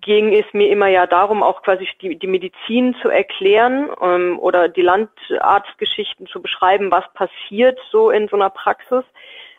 [0.01, 4.67] ging es mir immer ja darum, auch quasi die, die Medizin zu erklären ähm, oder
[4.67, 9.03] die Landarztgeschichten zu beschreiben, was passiert so in so einer Praxis,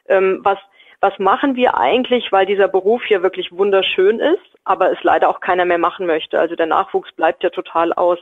[0.09, 0.59] ähm, was
[1.03, 5.41] was machen wir eigentlich, weil dieser Beruf hier wirklich wunderschön ist, aber es leider auch
[5.41, 6.39] keiner mehr machen möchte.
[6.39, 8.19] Also der Nachwuchs bleibt ja total aus.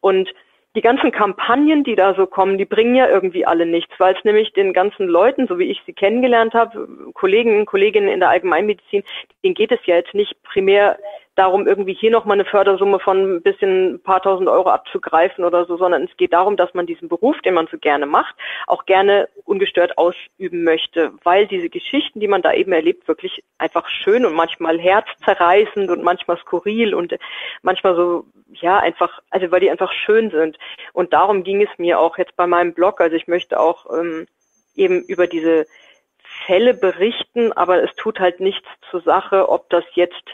[0.00, 0.30] Und
[0.74, 4.24] die ganzen Kampagnen, die da so kommen, die bringen ja irgendwie alle nichts, weil es
[4.24, 9.04] nämlich den ganzen Leuten, so wie ich sie kennengelernt habe, Kollegen, Kolleginnen in der Allgemeinmedizin,
[9.44, 10.98] denen geht es ja jetzt nicht primär
[11.34, 15.64] darum, irgendwie hier nochmal eine Fördersumme von ein bisschen ein paar tausend Euro abzugreifen oder
[15.66, 18.34] so, sondern es geht darum, dass man diesen Beruf, den man so gerne macht,
[18.66, 23.88] auch gerne ungestört ausüben möchte, weil diese Geschichten, die man da eben erlebt, wirklich einfach
[23.88, 27.14] schön und manchmal herzzerreißend und manchmal skurril und
[27.62, 30.56] manchmal so, ja, einfach, also weil die einfach schön sind.
[30.92, 33.00] Und darum ging es mir auch jetzt bei meinem Blog.
[33.00, 34.26] Also ich möchte auch ähm,
[34.76, 35.66] eben über diese
[36.46, 40.24] Fälle berichten, aber es tut halt nichts zur Sache, ob das jetzt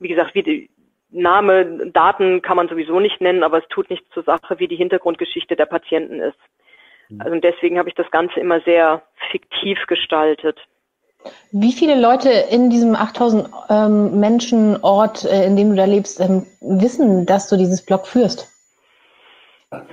[0.00, 0.70] wie gesagt, wie die
[1.10, 4.76] Name, Daten kann man sowieso nicht nennen, aber es tut nichts zur Sache, wie die
[4.76, 6.38] Hintergrundgeschichte der Patienten ist.
[7.08, 7.20] Mhm.
[7.20, 10.58] Also deswegen habe ich das Ganze immer sehr fiktiv gestaltet.
[11.52, 16.20] Wie viele Leute in diesem 8000 ähm, Menschen Ort, äh, in dem du da lebst,
[16.20, 18.48] ähm, wissen, dass du dieses Blog führst?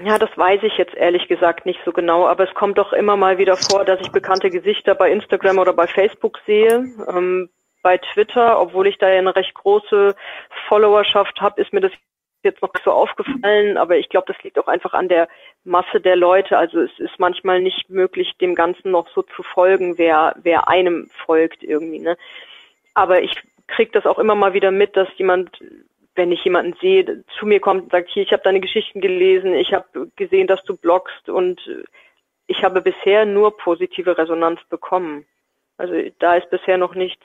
[0.04, 3.15] Ja, das weiß ich jetzt ehrlich gesagt nicht so genau, aber es kommt doch immer
[3.15, 6.86] mal wieder vor, dass ich bekannte Gesichter bei Instagram oder bei Facebook sehe.
[7.08, 7.50] Ähm,
[7.82, 10.16] bei Twitter, obwohl ich da ja eine recht große
[10.68, 11.92] Followerschaft habe, ist mir das
[12.44, 15.28] jetzt noch so aufgefallen, aber ich glaube, das liegt auch einfach an der
[15.63, 16.58] Masse der Leute.
[16.58, 21.10] Also es ist manchmal nicht möglich, dem Ganzen noch so zu folgen, wer, wer einem
[21.26, 22.00] folgt irgendwie.
[22.00, 22.18] Ne?
[22.94, 25.60] Aber ich kriege das auch immer mal wieder mit, dass jemand
[26.18, 29.54] wenn ich jemanden sehe, zu mir kommt und sagt, hier, ich habe deine Geschichten gelesen,
[29.54, 31.62] ich habe gesehen, dass du bloggst und
[32.48, 35.26] ich habe bisher nur positive Resonanz bekommen.
[35.78, 37.24] Also da ist bisher noch nichts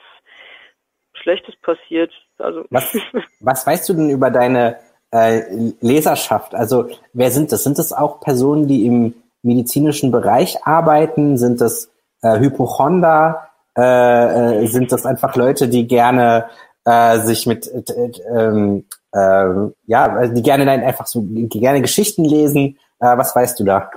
[1.23, 2.11] Schlechtes passiert.
[2.37, 2.95] Also was,
[3.39, 4.77] was weißt du denn über deine
[5.11, 5.41] äh,
[5.81, 6.53] Leserschaft?
[6.53, 7.63] Also wer sind das?
[7.63, 11.37] Sind das auch Personen, die im medizinischen Bereich arbeiten?
[11.37, 11.89] Sind das
[12.21, 13.49] äh, Hypochonder?
[13.75, 16.45] Äh, äh, sind das einfach Leute, die gerne
[16.85, 19.45] äh, sich mit äh, ähm, äh,
[19.87, 22.77] ja, die gerne dann einfach so gerne Geschichten lesen.
[22.99, 23.89] Äh, was weißt du da?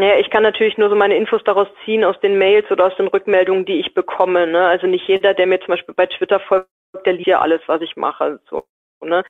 [0.00, 2.96] Naja, ich kann natürlich nur so meine Infos daraus ziehen aus den Mails oder aus
[2.96, 4.46] den Rückmeldungen, die ich bekomme.
[4.46, 4.66] Ne?
[4.66, 6.70] Also nicht jeder, der mir zum Beispiel bei Twitter folgt,
[7.04, 8.40] der liest ja alles, was ich mache.
[8.48, 8.64] So,
[9.02, 9.22] ne?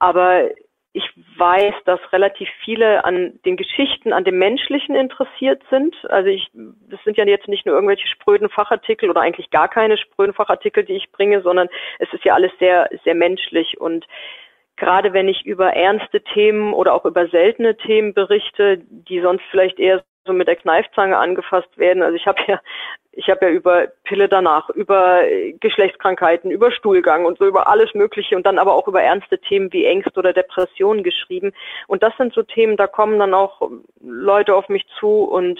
[0.00, 0.50] Aber
[0.92, 5.94] ich weiß, dass relativ viele an den Geschichten, an dem Menschlichen interessiert sind.
[6.06, 9.96] Also ich, das sind ja jetzt nicht nur irgendwelche spröden Fachartikel oder eigentlich gar keine
[9.96, 11.68] spröden Fachartikel, die ich bringe, sondern
[12.00, 14.06] es ist ja alles sehr, sehr menschlich und
[14.76, 19.78] gerade wenn ich über ernste Themen oder auch über seltene Themen berichte, die sonst vielleicht
[19.78, 22.02] eher so mit der Kneifzange angefasst werden.
[22.02, 22.60] Also ich habe ja
[23.16, 25.22] ich habe ja über Pille danach, über
[25.60, 29.72] Geschlechtskrankheiten, über Stuhlgang und so über alles Mögliche und dann aber auch über ernste Themen
[29.72, 31.52] wie Ängste oder Depressionen geschrieben.
[31.86, 35.58] Und das sind so Themen, da kommen dann auch Leute auf mich zu und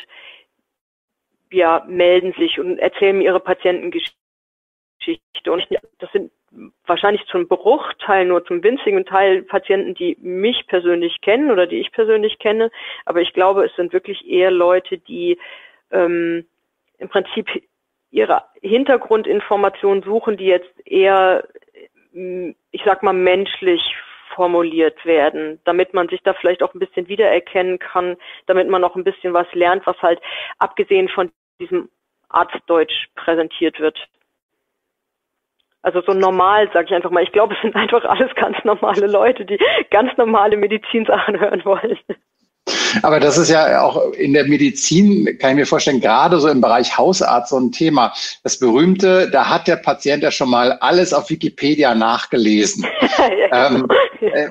[1.51, 4.13] ja, melden sich und erzählen mir ihre Patientengeschichte.
[5.47, 5.67] Und
[5.99, 6.31] das sind
[6.87, 11.93] wahrscheinlich zum Bruchteil, nur zum winzigen Teil Patienten, die mich persönlich kennen oder die ich
[11.93, 12.71] persönlich kenne.
[13.05, 15.39] Aber ich glaube, es sind wirklich eher Leute, die
[15.91, 16.47] ähm,
[16.99, 17.49] im Prinzip
[18.11, 21.47] ihre Hintergrundinformationen suchen, die jetzt eher,
[22.13, 23.83] ich sag mal, menschlich
[24.35, 28.17] formuliert werden, damit man sich da vielleicht auch ein bisschen wiedererkennen kann,
[28.47, 30.21] damit man auch ein bisschen was lernt, was halt
[30.59, 31.89] abgesehen von diesem
[32.29, 33.99] Arztdeutsch präsentiert wird.
[35.87, 37.23] Also so normal, sage ich einfach mal.
[37.23, 39.57] Ich glaube, es sind einfach alles ganz normale Leute, die
[39.93, 41.97] ganz normale Medizinsachen hören wollen.
[43.03, 46.61] Aber das ist ja auch in der Medizin, kann ich mir vorstellen, gerade so im
[46.61, 48.13] Bereich Hausarzt so ein Thema.
[48.43, 52.85] Das berühmte, da hat der Patient ja schon mal alles auf Wikipedia nachgelesen.
[53.53, 53.87] ja, ähm,
[54.21, 54.49] äh,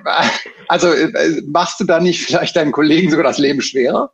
[0.69, 4.13] also äh, machst du da nicht vielleicht deinen Kollegen sogar das Leben schwerer?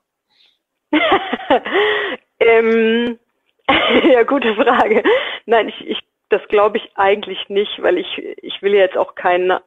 [2.39, 3.19] ähm,
[4.11, 5.03] ja, gute Frage.
[5.45, 5.99] Nein, ich, ich
[6.31, 9.59] das glaube ich eigentlich nicht, weil ich, ich will jetzt auch keinen äh,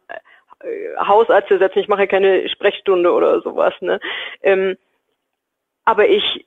[0.98, 3.74] Hausarzt ersetzen, ich mache keine Sprechstunde oder sowas.
[3.81, 4.00] Ne?
[4.42, 4.77] Ähm,
[5.85, 6.46] aber ich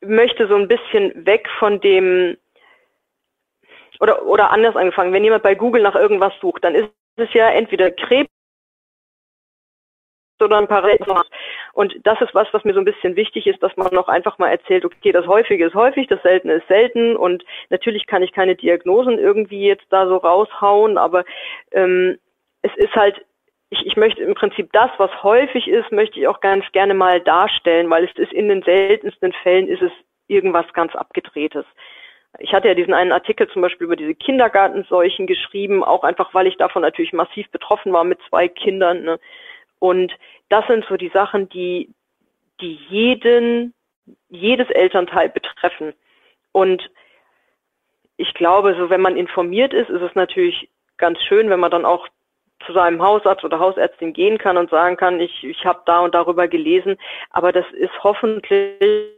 [0.00, 2.36] möchte so ein bisschen weg von dem
[4.00, 5.12] oder oder anders angefangen.
[5.12, 8.30] Wenn jemand bei Google nach irgendwas sucht, dann ist es ja entweder Krebs
[10.40, 10.98] oder ein Parallel.
[11.72, 14.38] Und das ist was, was mir so ein bisschen wichtig ist, dass man noch einfach
[14.38, 18.32] mal erzählt, okay, das Häufige ist häufig, das Seltene ist selten und natürlich kann ich
[18.32, 21.24] keine Diagnosen irgendwie jetzt da so raushauen, aber
[21.72, 22.18] ähm,
[22.62, 23.20] es ist halt
[23.70, 27.20] ich, ich möchte im Prinzip das, was häufig ist, möchte ich auch ganz gerne mal
[27.20, 29.92] darstellen, weil es ist in den seltensten Fällen ist es
[30.26, 31.64] irgendwas ganz abgedrehtes.
[32.38, 36.46] Ich hatte ja diesen einen Artikel zum Beispiel über diese Kindergartenseuchen geschrieben, auch einfach, weil
[36.46, 39.02] ich davon natürlich massiv betroffen war mit zwei Kindern.
[39.02, 39.20] Ne?
[39.78, 40.12] Und
[40.50, 41.88] das sind so die Sachen, die,
[42.60, 43.72] die jeden,
[44.28, 45.94] jedes Elternteil betreffen.
[46.52, 46.90] Und
[48.16, 51.86] ich glaube, so wenn man informiert ist, ist es natürlich ganz schön, wenn man dann
[51.86, 52.06] auch
[52.66, 56.14] zu seinem Hausarzt oder Hausärztin gehen kann und sagen kann, ich, ich habe da und
[56.14, 56.98] darüber gelesen.
[57.30, 59.16] Aber das ist hoffentlich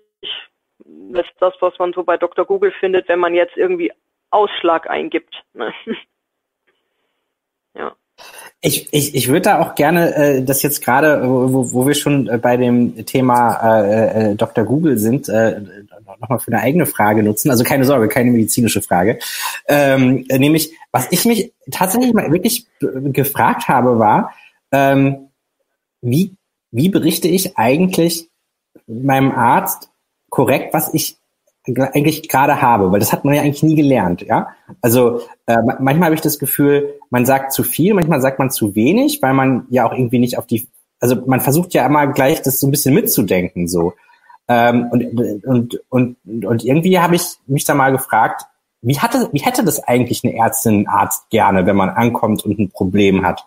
[1.41, 2.45] das, was man so bei Dr.
[2.45, 3.91] Google findet, wenn man jetzt irgendwie
[4.31, 5.43] Ausschlag eingibt.
[8.65, 12.29] Ich, ich, ich würde da auch gerne äh, das jetzt gerade, wo, wo wir schon
[12.29, 14.65] äh, bei dem Thema äh, äh, Dr.
[14.65, 15.61] Google sind, äh,
[16.21, 17.51] nochmal für eine eigene Frage nutzen.
[17.51, 19.19] Also keine Sorge, keine medizinische Frage.
[19.67, 24.33] Ähm, nämlich, was ich mich tatsächlich mal wirklich gefragt habe, war,
[24.71, 25.29] ähm,
[26.01, 26.37] wie,
[26.71, 28.29] wie berichte ich eigentlich
[28.87, 29.91] meinem Arzt
[30.31, 31.17] korrekt, was ich
[31.67, 34.49] eigentlich gerade habe, weil das hat man ja eigentlich nie gelernt, ja.
[34.81, 38.75] Also äh, manchmal habe ich das Gefühl, man sagt zu viel, manchmal sagt man zu
[38.75, 42.43] wenig, weil man ja auch irgendwie nicht auf die, also man versucht ja immer gleich
[42.43, 43.95] das so ein bisschen mitzudenken, so.
[44.49, 48.43] Ähm, und, und, und, und irgendwie habe ich mich da mal gefragt,
[48.81, 52.59] wie, hatte, wie hätte das eigentlich eine Ärztin, ein Arzt gerne, wenn man ankommt und
[52.59, 53.47] ein Problem hat?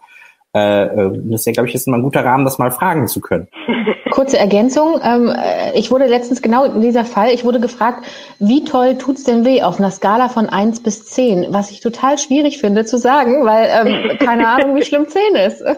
[0.55, 3.07] Äh, äh das ist ja, glaube ich, jetzt mal ein guter Rahmen, das mal fragen
[3.07, 3.47] zu können.
[4.11, 4.99] Kurze Ergänzung.
[5.03, 8.05] Ähm, äh, ich wurde letztens genau in dieser Fall, ich wurde gefragt,
[8.39, 11.47] wie toll tut's denn weh auf einer Skala von eins bis zehn?
[11.49, 15.63] Was ich total schwierig finde zu sagen, weil ähm, keine Ahnung, wie schlimm zehn ist.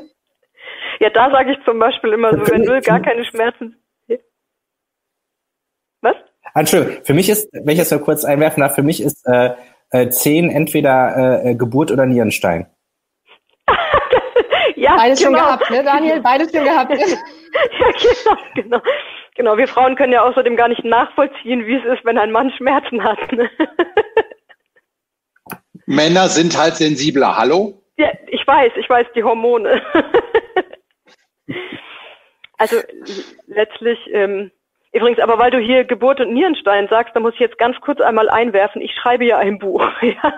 [1.00, 3.76] Ja, da sage ich zum Beispiel immer so, wenn null gar keine Schmerzen.
[6.02, 6.16] Was?
[6.56, 9.52] Entschuldigung, für mich ist, wenn ich das mal kurz einwerfen darf, für mich ist äh,
[9.92, 12.68] äh, 10 entweder äh, Geburt oder Nierenstein.
[14.88, 15.38] Ja, Beides genau.
[15.38, 16.20] schon gehabt, ne, Daniel?
[16.22, 16.92] Beides schon gehabt.
[16.98, 18.82] ja, genau, genau.
[19.36, 22.50] Genau, wir Frauen können ja außerdem gar nicht nachvollziehen, wie es ist, wenn ein Mann
[22.58, 23.32] Schmerzen hat.
[23.32, 23.52] Ne?
[25.86, 27.84] Männer sind halt sensibler, hallo?
[27.98, 29.80] Ja, ich weiß, ich weiß, die Hormone.
[32.58, 32.78] also
[33.46, 34.50] letztlich, ähm,
[34.92, 38.02] übrigens, aber weil du hier Geburt und Nierenstein sagst, da muss ich jetzt ganz kurz
[38.02, 39.88] einmal einwerfen, ich schreibe ja ein Buch.
[40.02, 40.34] Ja?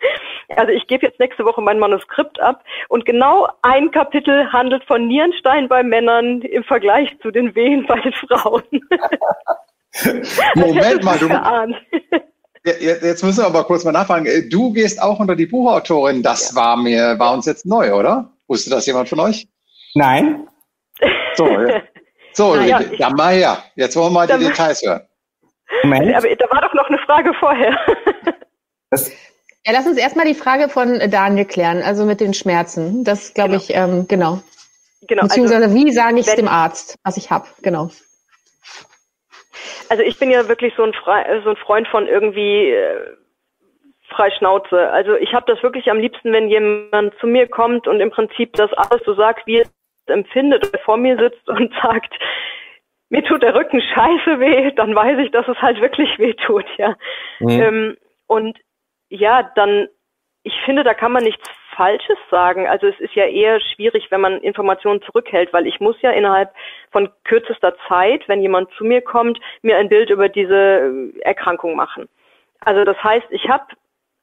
[0.56, 5.06] Also ich gebe jetzt nächste Woche mein Manuskript ab und genau ein Kapitel handelt von
[5.06, 8.64] Nierenstein bei Männern im Vergleich zu den Wehen bei den Frauen.
[10.56, 11.28] Moment mal, du,
[12.64, 14.26] Jetzt müssen wir aber kurz mal nachfragen.
[14.26, 16.22] Äh, du gehst auch unter die Buchautorin.
[16.22, 16.56] Das ja.
[16.56, 18.30] war mir, war uns jetzt neu, oder?
[18.48, 19.48] Wusste das jemand von euch?
[19.94, 20.46] Nein.
[21.34, 21.82] So, ja.
[22.32, 23.58] so Na, ja, dann mal her.
[23.76, 25.00] Jetzt wollen wir mal die Details hören.
[25.84, 26.14] Moment.
[26.14, 27.78] Aber da war doch noch eine Frage vorher.
[29.70, 33.04] Ja, lass uns erstmal die Frage von Daniel klären, also mit den Schmerzen.
[33.04, 33.62] Das glaube genau.
[33.62, 34.40] ich, ähm, genau.
[35.06, 35.22] Genau.
[35.22, 37.88] Beziehungsweise also, wie sage ich es dem Arzt, was ich habe, genau.
[39.88, 43.14] Also ich bin ja wirklich so ein, Fre so ein Freund von irgendwie äh,
[44.08, 44.90] frei Schnauze.
[44.90, 48.54] Also ich habe das wirklich am liebsten, wenn jemand zu mir kommt und im Prinzip
[48.54, 52.12] das alles so sagt, wie er es empfindet, oder vor mir sitzt und sagt,
[53.08, 56.66] mir tut der Rücken scheiße weh, dann weiß ich, dass es halt wirklich weh tut,
[56.76, 56.96] ja.
[57.38, 57.48] Mhm.
[57.50, 58.58] Ähm, und
[59.10, 59.88] ja, dann,
[60.42, 61.46] ich finde, da kann man nichts
[61.76, 62.66] Falsches sagen.
[62.66, 66.52] Also es ist ja eher schwierig, wenn man Informationen zurückhält, weil ich muss ja innerhalb
[66.90, 71.76] von kürzester Zeit, wenn jemand zu mir kommt, mir ein Bild über diese äh, Erkrankung
[71.76, 72.08] machen.
[72.60, 73.64] Also das heißt, ich habe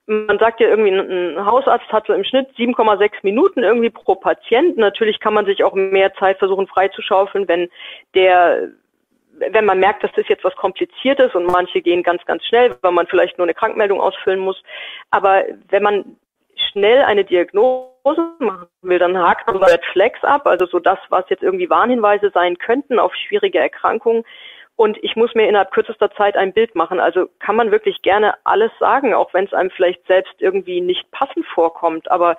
[0.09, 4.77] man sagt ja irgendwie, ein Hausarzt hat so im Schnitt 7,6 Minuten irgendwie pro Patient.
[4.77, 7.69] Natürlich kann man sich auch mehr Zeit versuchen freizuschaufeln, wenn
[8.15, 8.69] der
[9.37, 12.91] wenn man merkt, dass das jetzt was Kompliziertes und manche gehen ganz, ganz schnell, weil
[12.91, 14.61] man vielleicht nur eine Krankmeldung ausfüllen muss.
[15.11, 16.17] Aber wenn man
[16.71, 17.87] schnell eine Diagnose
[18.39, 22.31] machen will, dann hakt man Red Flags ab, also so das, was jetzt irgendwie Warnhinweise
[22.33, 24.23] sein könnten auf schwierige Erkrankungen.
[24.75, 26.99] Und ich muss mir innerhalb kürzester Zeit ein Bild machen.
[26.99, 31.09] Also kann man wirklich gerne alles sagen, auch wenn es einem vielleicht selbst irgendwie nicht
[31.11, 32.11] passend vorkommt.
[32.11, 32.37] Aber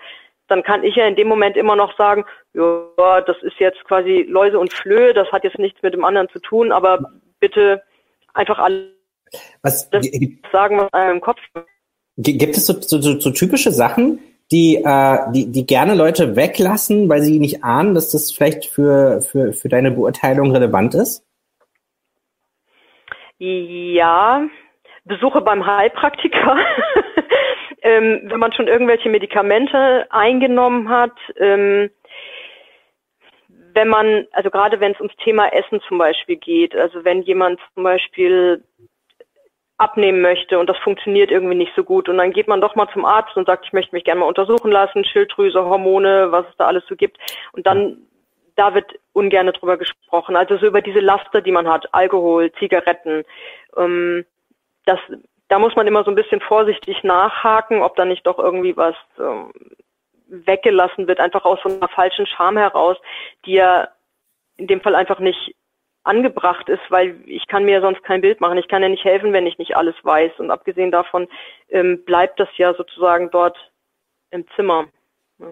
[0.49, 4.27] dann kann ich ja in dem Moment immer noch sagen, ja, das ist jetzt quasi
[4.29, 7.83] Läuse und Flöhe, das hat jetzt nichts mit dem anderen zu tun, aber bitte
[8.35, 8.89] einfach alles
[9.63, 9.91] was,
[10.53, 11.41] sagen, was einem im Kopf
[12.21, 14.19] Gibt es so, so, so typische Sachen,
[14.51, 19.21] die, äh, die, die gerne Leute weglassen, weil sie nicht ahnen, dass das vielleicht für,
[19.21, 21.25] für, für deine Beurteilung relevant ist?
[23.39, 24.49] Ja,
[25.05, 26.57] Besuche beim Heilpraktiker.
[27.89, 31.91] ähm, wenn man schon irgendwelche Medikamente eingenommen hat, ähm,
[33.49, 37.61] wenn man, also gerade wenn es ums Thema Essen zum Beispiel geht, also wenn jemand
[37.75, 38.63] zum Beispiel
[39.79, 42.89] abnehmen möchte und das funktioniert irgendwie nicht so gut und dann geht man doch mal
[42.93, 46.57] zum Arzt und sagt, ich möchte mich gerne mal untersuchen lassen, Schilddrüse, Hormone, was es
[46.57, 47.17] da alles so gibt
[47.53, 47.99] und dann
[48.57, 50.35] da wird ungern drüber gesprochen.
[50.35, 53.25] Also so über diese Laster, die man hat, Alkohol, Zigaretten,
[53.77, 54.25] ähm,
[54.85, 54.99] das
[55.49, 58.95] da muss man immer so ein bisschen vorsichtig nachhaken, ob da nicht doch irgendwie was
[59.19, 59.53] ähm,
[60.29, 62.97] weggelassen wird, einfach aus so einer falschen Scham heraus,
[63.47, 63.89] die ja
[64.57, 65.55] in dem Fall einfach nicht
[66.05, 68.59] angebracht ist, weil ich kann mir sonst kein Bild machen.
[68.59, 70.33] Ich kann ja nicht helfen, wenn ich nicht alles weiß.
[70.39, 71.29] Und abgesehen davon
[71.69, 73.57] ähm, bleibt das ja sozusagen dort
[74.31, 74.87] im Zimmer.
[75.39, 75.49] Ja.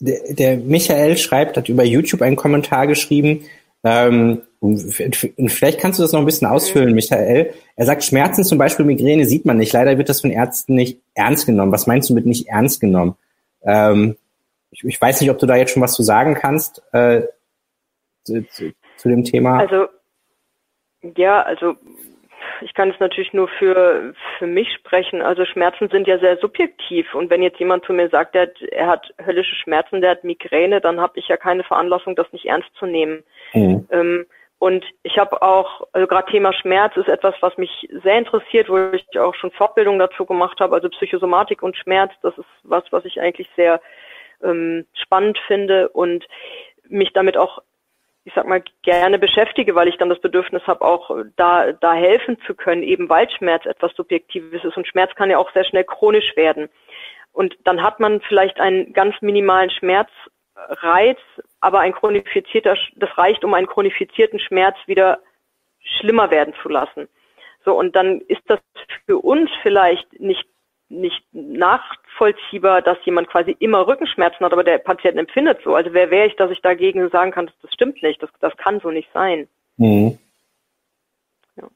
[0.00, 3.46] Der, der Michael schreibt, hat über YouTube einen Kommentar geschrieben,
[3.82, 4.42] ähm,
[5.46, 7.54] vielleicht kannst du das noch ein bisschen ausfüllen, Michael.
[7.76, 9.72] Er sagt, Schmerzen, zum Beispiel Migräne, sieht man nicht.
[9.72, 11.72] Leider wird das von Ärzten nicht ernst genommen.
[11.72, 13.16] Was meinst du mit nicht ernst genommen?
[13.62, 14.16] Ähm,
[14.70, 17.22] ich, ich, weiß nicht, ob du da jetzt schon was zu sagen kannst äh,
[18.24, 19.58] zu, zu, zu dem Thema.
[19.58, 19.86] Also
[21.16, 21.74] ja, also
[22.62, 25.22] ich kann es natürlich nur für, für mich sprechen.
[25.22, 27.14] Also Schmerzen sind ja sehr subjektiv.
[27.14, 30.24] Und wenn jetzt jemand zu mir sagt, er hat, er hat höllische Schmerzen, der hat
[30.24, 33.22] Migräne, dann habe ich ja keine Veranlassung, das nicht ernst zu nehmen.
[33.52, 33.86] Mhm.
[33.90, 34.26] Ähm,
[34.58, 38.92] und ich habe auch, also gerade Thema Schmerz ist etwas, was mich sehr interessiert, wo
[38.92, 40.74] ich auch schon Fortbildung dazu gemacht habe.
[40.74, 43.80] Also Psychosomatik und Schmerz, das ist was, was ich eigentlich sehr
[44.44, 46.26] ähm, spannend finde und
[46.88, 47.62] mich damit auch,
[48.24, 52.38] ich sag mal, gerne beschäftige, weil ich dann das Bedürfnis habe, auch da, da helfen
[52.46, 54.76] zu können, eben weil Schmerz etwas Subjektives ist.
[54.76, 56.68] Und Schmerz kann ja auch sehr schnell chronisch werden.
[57.32, 60.10] Und dann hat man vielleicht einen ganz minimalen Schmerz
[60.54, 61.18] Reiz,
[61.60, 65.20] aber ein chronifizierter, das reicht, um einen chronifizierten Schmerz wieder
[65.80, 67.08] schlimmer werden zu lassen.
[67.64, 68.60] So, und dann ist das
[69.06, 70.46] für uns vielleicht nicht,
[70.90, 75.74] nicht nachvollziehbar, dass jemand quasi immer Rückenschmerzen hat, aber der Patient empfindet so.
[75.74, 78.56] Also wer wäre ich, dass ich dagegen sagen kann, dass das stimmt nicht, das, das
[78.56, 79.48] kann so nicht sein.
[79.76, 80.18] Mhm.
[81.56, 81.68] Ja.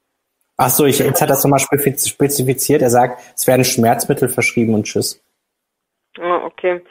[0.57, 2.83] Ach so, ich, jetzt hat das nochmal spezifiziert.
[2.83, 5.25] Er sagt, es werden Schmerzmittel verschrieben und tschüss.
[6.19, 6.83] Ah, okay.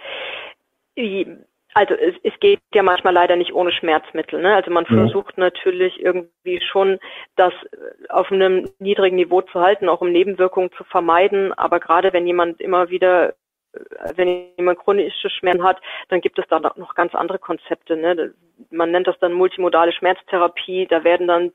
[1.74, 4.42] Also es, es geht ja manchmal leider nicht ohne Schmerzmittel.
[4.42, 4.56] Ne?
[4.56, 4.96] Also man ja.
[4.96, 7.00] versucht natürlich irgendwie schon,
[7.36, 7.54] das
[8.10, 11.54] auf einem niedrigen Niveau zu halten, auch um Nebenwirkungen zu vermeiden.
[11.54, 13.34] Aber gerade wenn jemand immer wieder
[14.16, 17.98] wenn jemand chronische Schmerzen hat, dann gibt es da noch ganz andere Konzepte.
[17.98, 18.34] Ne?
[18.70, 20.86] Man nennt das dann multimodale Schmerztherapie.
[20.88, 21.52] Da werden dann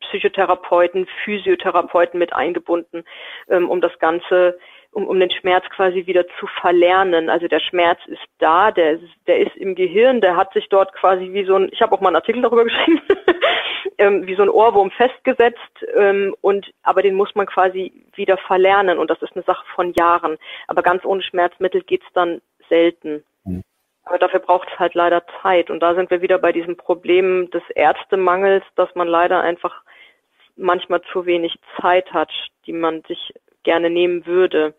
[0.00, 3.04] Psychotherapeuten, Physiotherapeuten mit eingebunden,
[3.48, 4.58] ähm, um das Ganze,
[4.96, 7.28] um, um den Schmerz quasi wieder zu verlernen.
[7.28, 10.94] Also der Schmerz ist da, der ist, der ist im Gehirn, der hat sich dort
[10.94, 13.02] quasi wie so ein, ich habe auch mal einen Artikel darüber geschrieben,
[13.98, 18.96] ähm, wie so ein Ohrwurm festgesetzt ähm, und aber den muss man quasi wieder verlernen
[18.96, 20.38] und das ist eine Sache von Jahren.
[20.66, 22.40] Aber ganz ohne Schmerzmittel geht's dann
[22.70, 23.22] selten.
[23.44, 23.62] Mhm.
[24.04, 25.68] Aber dafür braucht es halt leider Zeit.
[25.68, 29.82] Und da sind wir wieder bei diesem Problem des Ärztemangels, dass man leider einfach
[30.56, 32.30] manchmal zu wenig Zeit hat,
[32.64, 34.72] die man sich gerne nehmen würde.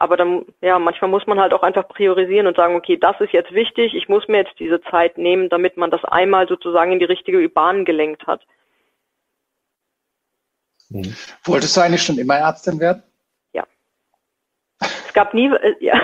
[0.00, 3.32] Aber dann, ja, manchmal muss man halt auch einfach priorisieren und sagen, okay, das ist
[3.32, 7.00] jetzt wichtig, ich muss mir jetzt diese Zeit nehmen, damit man das einmal sozusagen in
[7.00, 8.40] die richtige Bahn gelenkt hat.
[10.92, 11.16] Hm.
[11.42, 13.02] Wolltest du eigentlich schon immer Ärztin werden?
[13.52, 13.66] Ja.
[14.78, 16.00] Es gab nie, äh, ja.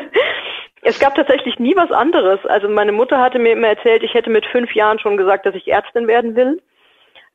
[0.82, 2.40] es gab tatsächlich nie was anderes.
[2.46, 5.54] Also meine Mutter hatte mir immer erzählt, ich hätte mit fünf Jahren schon gesagt, dass
[5.54, 6.62] ich Ärztin werden will.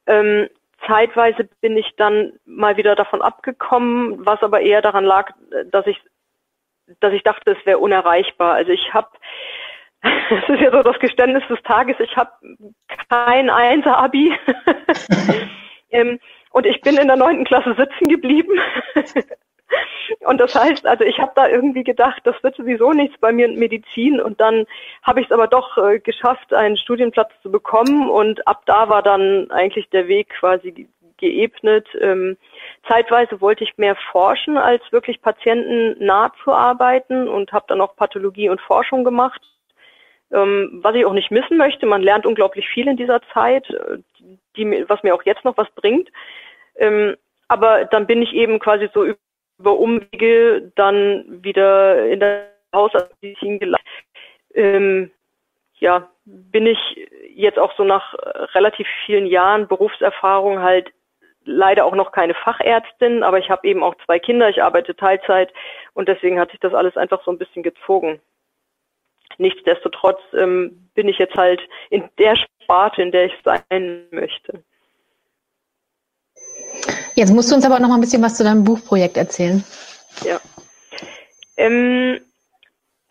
[0.07, 0.49] Ähm,
[0.87, 5.31] zeitweise bin ich dann mal wieder davon abgekommen, was aber eher daran lag,
[5.71, 6.01] dass ich,
[6.99, 8.53] dass ich dachte, es wäre unerreichbar.
[8.53, 9.09] Also ich habe,
[10.01, 12.31] es ist ja so das Geständnis des Tages, ich habe
[13.09, 14.37] kein Einser-Abi.
[15.91, 16.19] ähm,
[16.51, 18.59] und ich bin in der neunten Klasse sitzen geblieben.
[20.21, 23.45] Und das heißt, also ich habe da irgendwie gedacht, das wird sowieso nichts bei mir
[23.45, 24.65] in Medizin und dann
[25.03, 29.03] habe ich es aber doch äh, geschafft, einen Studienplatz zu bekommen und ab da war
[29.03, 31.87] dann eigentlich der Weg quasi geebnet.
[31.99, 32.37] Ähm,
[32.87, 37.95] zeitweise wollte ich mehr forschen, als wirklich Patienten nah zu arbeiten und habe dann auch
[37.95, 39.41] Pathologie und Forschung gemacht.
[40.31, 43.97] Ähm, was ich auch nicht missen möchte, man lernt unglaublich viel in dieser Zeit, äh,
[44.55, 46.09] die, was mir auch jetzt noch was bringt.
[46.75, 47.15] Ähm,
[47.47, 49.17] aber dann bin ich eben quasi so über
[49.63, 53.87] Umwege dann wieder in der Hausmedizin gelandet.
[54.53, 55.11] Ähm,
[55.79, 58.13] ja, bin ich jetzt auch so nach
[58.53, 60.91] relativ vielen Jahren Berufserfahrung halt
[61.45, 65.51] leider auch noch keine Fachärztin, aber ich habe eben auch zwei Kinder, ich arbeite Teilzeit
[65.93, 68.21] und deswegen hat sich das alles einfach so ein bisschen gezogen.
[69.37, 74.63] Nichtsdestotrotz ähm, bin ich jetzt halt in der Sparte, in der ich sein möchte.
[77.19, 79.61] Jetzt musst du uns aber noch mal ein bisschen was zu deinem Buchprojekt erzählen.
[80.23, 80.39] Ja.
[81.57, 82.21] Ähm,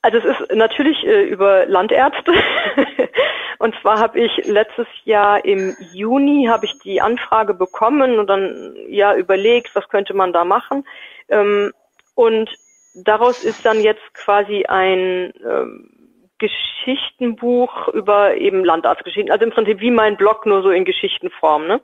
[0.00, 2.32] also es ist natürlich äh, über Landärzte.
[3.59, 8.74] und zwar habe ich letztes Jahr im Juni habe ich die Anfrage bekommen und dann
[8.88, 10.86] ja überlegt, was könnte man da machen.
[11.28, 11.74] Ähm,
[12.14, 12.48] und
[12.94, 15.90] daraus ist dann jetzt quasi ein ähm,
[16.38, 19.30] Geschichtenbuch über eben Landarztgeschichten.
[19.30, 21.66] Also im Prinzip wie mein Blog, nur so in Geschichtenform.
[21.66, 21.82] Ne?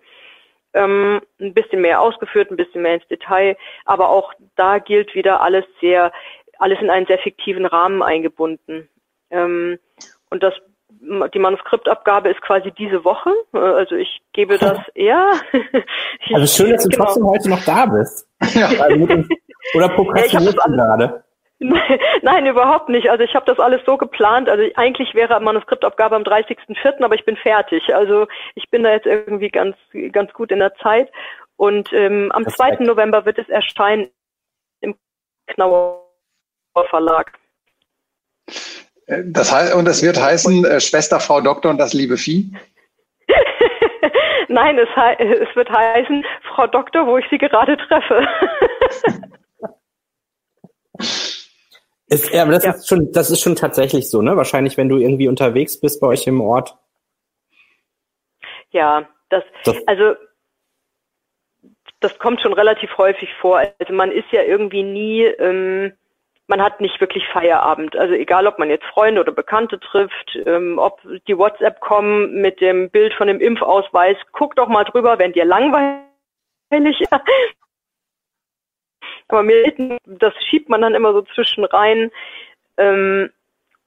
[0.74, 5.40] Ähm, ein bisschen mehr ausgeführt, ein bisschen mehr ins Detail, aber auch da gilt wieder
[5.40, 6.12] alles sehr,
[6.58, 8.88] alles in einen sehr fiktiven Rahmen eingebunden.
[9.30, 9.78] Ähm,
[10.30, 10.54] und das
[11.34, 13.30] die Manuskriptabgabe ist quasi diese Woche.
[13.52, 15.32] Äh, also ich gebe das eher.
[16.32, 17.04] also schön, dass du genau.
[17.04, 18.28] trotzdem heute noch da bist.
[18.54, 18.68] Ja.
[19.74, 21.24] Oder prokrastinierst ja, du gerade?
[22.22, 23.08] Nein, überhaupt nicht.
[23.10, 24.48] Also ich habe das alles so geplant.
[24.48, 27.94] Also eigentlich wäre Manuskriptabgabe am 30.04., aber ich bin fertig.
[27.94, 29.76] Also ich bin da jetzt irgendwie ganz,
[30.12, 31.10] ganz gut in der Zeit.
[31.56, 32.78] Und ähm, am das 2.
[32.80, 34.10] November wird es erscheinen
[34.80, 34.96] im
[35.46, 36.00] Knauer
[36.90, 37.32] Verlag.
[39.06, 42.52] Das heißt, und es wird heißen äh, Schwester, Frau Doktor und das liebe Vieh?
[44.48, 44.88] Nein, es,
[45.18, 48.26] es wird heißen Frau Doktor, wo ich Sie gerade treffe.
[52.14, 52.70] Ist, ja, aber das ja.
[52.72, 54.36] ist schon, das ist schon tatsächlich so, ne?
[54.36, 56.76] Wahrscheinlich, wenn du irgendwie unterwegs bist bei euch im Ort.
[58.70, 60.14] Ja, das, das also
[62.04, 63.58] das kommt schon relativ häufig vor.
[63.58, 65.92] Also man ist ja irgendwie nie, ähm,
[66.46, 67.96] man hat nicht wirklich Feierabend.
[67.96, 72.60] Also egal, ob man jetzt Freunde oder Bekannte trifft, ähm, ob die WhatsApp kommen mit
[72.60, 77.10] dem Bild von dem Impfausweis, guck doch mal drüber, wenn dir langweilig ist.
[79.28, 82.10] Aber mir, das schiebt man dann immer so zwischen rein.
[82.76, 83.30] Ähm,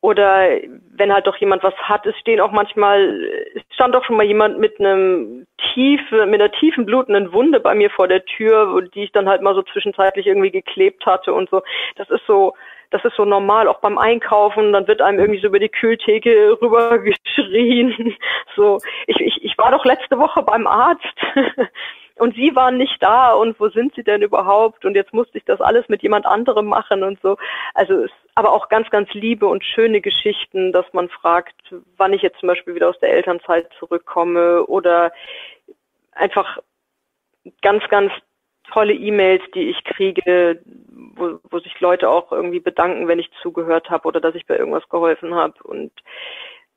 [0.01, 0.47] oder
[0.95, 4.25] wenn halt doch jemand was hat, es stehen auch manchmal, es stand auch schon mal
[4.25, 9.05] jemand mit einem tiefe, mit einer tiefen blutenden Wunde bei mir vor der Tür, die
[9.05, 11.63] ich dann halt mal so zwischenzeitlich irgendwie geklebt hatte und so.
[11.95, 12.53] Das ist so,
[12.91, 16.57] das ist so normal, auch beim Einkaufen, dann wird einem irgendwie so über die Kühltheke
[16.61, 18.15] rüber geschrien.
[18.55, 21.05] So, ich, ich, ich war doch letzte Woche beim Arzt.
[22.19, 25.45] und sie waren nicht da und wo sind sie denn überhaupt und jetzt musste ich
[25.45, 27.37] das alles mit jemand anderem machen und so.
[27.73, 31.55] Also es, aber auch ganz, ganz liebe und schöne Geschichten, dass man fragt,
[31.97, 35.11] wann ich jetzt zum Beispiel wieder aus der Elternzeit zurückkomme oder
[36.11, 36.59] einfach
[37.61, 38.11] ganz, ganz
[38.71, 40.61] tolle E-Mails, die ich kriege,
[41.15, 44.57] wo, wo sich Leute auch irgendwie bedanken, wenn ich zugehört habe oder dass ich bei
[44.57, 45.91] irgendwas geholfen habe und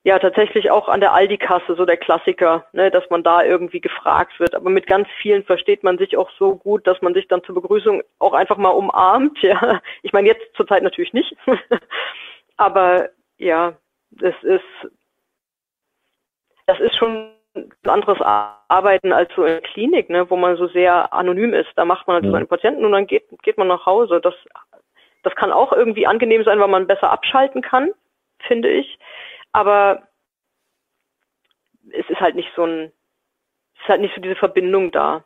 [0.02, 4.40] ja tatsächlich auch an der Aldi-Kasse, so der Klassiker, ne, dass man da irgendwie gefragt
[4.40, 4.54] wird.
[4.54, 7.54] Aber mit ganz vielen versteht man sich auch so gut, dass man sich dann zur
[7.54, 9.38] Begrüßung auch einfach mal umarmt.
[9.50, 11.34] Ja, ich meine jetzt zurzeit natürlich nicht,
[12.56, 13.72] aber ja,
[14.10, 14.92] das ist
[16.66, 20.68] das ist schon ein anderes Arbeiten als so in der Klinik, ne, wo man so
[20.68, 21.70] sehr anonym ist.
[21.74, 22.30] Da macht man halt ja.
[22.30, 24.20] seine Patienten und dann geht geht man nach Hause.
[24.20, 24.34] Das
[25.22, 27.90] das kann auch irgendwie angenehm sein, weil man besser abschalten kann,
[28.46, 28.98] finde ich
[29.52, 30.02] aber
[31.92, 32.92] es ist halt nicht so ein,
[33.74, 35.24] es ist halt nicht so diese Verbindung da.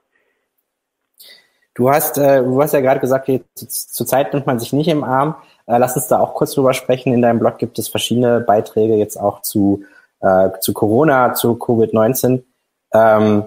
[1.75, 5.03] Du hast, äh, du hast ja gerade gesagt, zur Zeit nimmt man sich nicht im
[5.03, 5.35] Arm.
[5.67, 7.13] Äh, lass uns da auch kurz drüber sprechen.
[7.13, 9.85] In deinem Blog gibt es verschiedene Beiträge jetzt auch zu,
[10.21, 12.45] äh, zu Corona, zu Covid-19.
[12.93, 13.45] Ähm,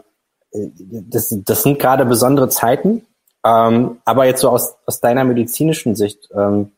[0.52, 3.06] das, das sind gerade besondere Zeiten.
[3.46, 6.72] Ähm, aber jetzt so aus, aus deiner medizinischen Sicht, ähm,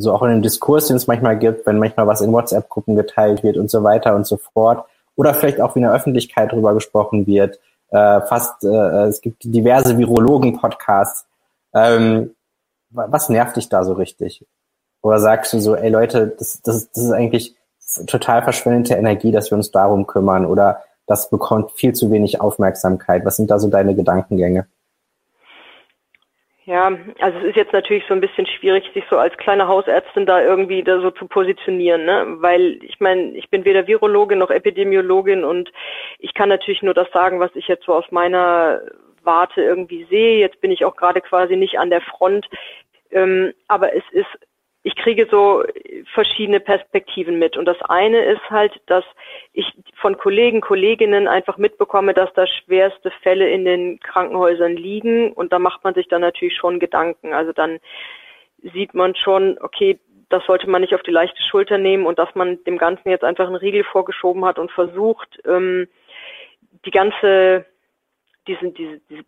[0.00, 3.42] so auch in dem Diskurs, den es manchmal gibt, wenn manchmal was in WhatsApp-Gruppen geteilt
[3.42, 4.84] wird und so weiter und so fort.
[5.16, 7.60] Oder vielleicht auch wie in der Öffentlichkeit drüber gesprochen wird.
[7.90, 11.26] Äh, fast, äh, es gibt diverse Virologen-Podcasts.
[11.74, 12.34] Ähm,
[12.90, 14.44] was nervt dich da so richtig?
[15.02, 17.54] Oder sagst du so, ey Leute, das, das, das ist eigentlich
[18.06, 23.24] total verschwendete Energie, dass wir uns darum kümmern oder das bekommt viel zu wenig Aufmerksamkeit.
[23.24, 24.66] Was sind da so deine Gedankengänge?
[26.66, 30.26] Ja, also es ist jetzt natürlich so ein bisschen schwierig, sich so als kleine Hausärztin
[30.26, 32.36] da irgendwie da so zu positionieren, ne?
[32.40, 35.72] Weil ich meine, ich bin weder Virologin noch Epidemiologin und
[36.18, 38.82] ich kann natürlich nur das sagen, was ich jetzt so aus meiner
[39.22, 40.38] Warte irgendwie sehe.
[40.38, 42.46] Jetzt bin ich auch gerade quasi nicht an der Front.
[43.10, 44.28] Ähm, aber es ist
[44.82, 45.62] ich kriege so
[46.14, 47.56] verschiedene Perspektiven mit.
[47.56, 49.04] Und das eine ist halt, dass
[49.52, 49.66] ich
[49.96, 55.32] von Kollegen, Kolleginnen einfach mitbekomme, dass da schwerste Fälle in den Krankenhäusern liegen.
[55.32, 57.34] Und da macht man sich dann natürlich schon Gedanken.
[57.34, 57.78] Also dann
[58.72, 59.98] sieht man schon, okay,
[60.30, 63.24] das sollte man nicht auf die leichte Schulter nehmen und dass man dem Ganzen jetzt
[63.24, 65.88] einfach einen Riegel vorgeschoben hat und versucht, ähm,
[66.86, 67.66] die ganze,
[68.46, 69.24] diese, diese, diese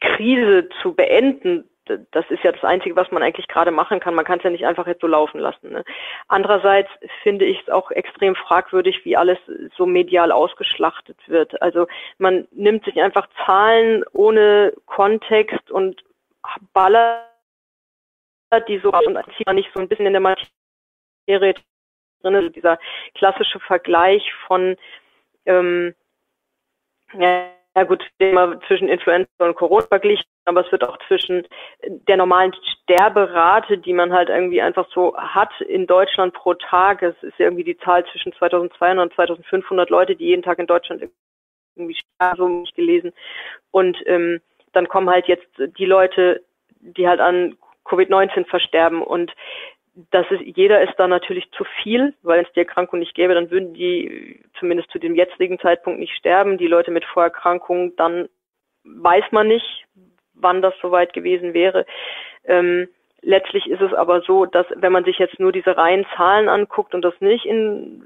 [0.00, 1.67] Krise zu beenden,
[2.10, 4.14] das ist ja das Einzige, was man eigentlich gerade machen kann.
[4.14, 5.72] Man kann es ja nicht einfach jetzt so laufen lassen.
[5.72, 5.84] Ne?
[6.28, 6.90] Andererseits
[7.22, 9.38] finde ich es auch extrem fragwürdig, wie alles
[9.76, 11.60] so medial ausgeschlachtet wird.
[11.62, 11.86] Also
[12.18, 16.02] man nimmt sich einfach Zahlen ohne Kontext und
[16.72, 17.24] ballert
[18.68, 20.46] die so und zieht man nicht so ein bisschen in der Materie
[21.26, 22.34] drin.
[22.36, 22.78] Also dieser
[23.14, 24.76] klassische Vergleich von
[25.46, 25.94] ähm,
[27.14, 27.48] ja,
[27.78, 31.46] ja gut, mal zwischen Influenza und Corona verglichen, aber es wird auch zwischen
[31.86, 37.02] der normalen Sterberate, die man halt irgendwie einfach so hat in Deutschland pro Tag.
[37.02, 41.08] Es ist irgendwie die Zahl zwischen 2200 und 2500 Leute, die jeden Tag in Deutschland
[41.76, 43.12] irgendwie sterben, so nicht gelesen.
[43.70, 44.40] Und ähm,
[44.72, 46.42] dann kommen halt jetzt die Leute,
[46.80, 49.32] die halt an Covid-19 versterben und
[50.10, 53.50] das ist, jeder ist da natürlich zu viel, weil es die Erkrankung nicht gäbe, dann
[53.50, 56.58] würden die zumindest zu dem jetzigen Zeitpunkt nicht sterben.
[56.58, 58.28] Die Leute mit Vorerkrankungen, dann
[58.84, 59.86] weiß man nicht,
[60.34, 61.84] wann das soweit gewesen wäre.
[62.44, 62.88] Ähm,
[63.22, 66.94] letztlich ist es aber so, dass wenn man sich jetzt nur diese reinen Zahlen anguckt
[66.94, 68.04] und das nicht in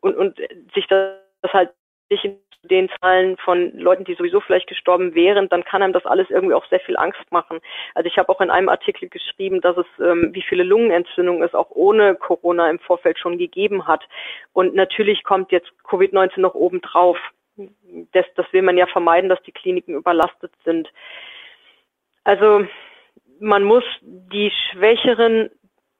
[0.00, 0.38] und, und
[0.74, 1.70] sich das, das halt
[2.08, 2.38] in
[2.68, 6.54] den Zahlen von Leuten, die sowieso vielleicht gestorben wären, dann kann einem das alles irgendwie
[6.54, 7.60] auch sehr viel Angst machen.
[7.94, 11.54] Also ich habe auch in einem Artikel geschrieben, dass es, ähm, wie viele Lungenentzündungen es
[11.54, 14.04] auch ohne Corona im Vorfeld schon gegeben hat.
[14.52, 16.80] Und natürlich kommt jetzt Covid-19 noch oben.
[18.12, 20.90] Das, das will man ja vermeiden, dass die Kliniken überlastet sind.
[22.24, 22.66] Also
[23.40, 25.50] man muss die Schwächeren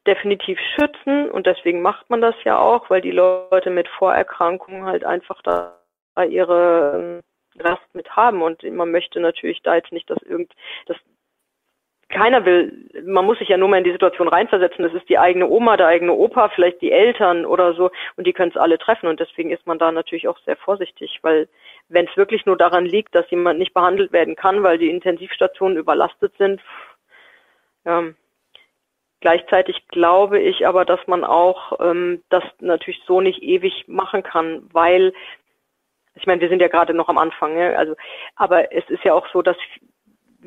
[0.06, 5.04] definitiv schützen und deswegen macht man das ja auch, weil die Leute mit Vorerkrankungen halt
[5.04, 5.78] einfach da
[6.24, 7.22] ihre
[7.54, 8.42] Last ähm, mit haben.
[8.42, 10.52] Und man möchte natürlich da jetzt nicht, dass irgend,
[10.86, 10.96] dass
[12.08, 15.18] keiner will, man muss sich ja nur mal in die Situation reinversetzen, das ist die
[15.18, 17.90] eigene Oma, der eigene Opa, vielleicht die Eltern oder so.
[18.16, 19.08] Und die können es alle treffen.
[19.08, 21.48] Und deswegen ist man da natürlich auch sehr vorsichtig, weil
[21.88, 25.76] wenn es wirklich nur daran liegt, dass jemand nicht behandelt werden kann, weil die Intensivstationen
[25.76, 26.60] überlastet sind,
[27.84, 28.04] ja,
[29.20, 34.68] Gleichzeitig glaube ich aber, dass man auch ähm, das natürlich so nicht ewig machen kann,
[34.72, 35.14] weil
[36.16, 37.94] ich meine, wir sind ja gerade noch am Anfang, ja, also,
[38.34, 39.56] aber es ist ja auch so, dass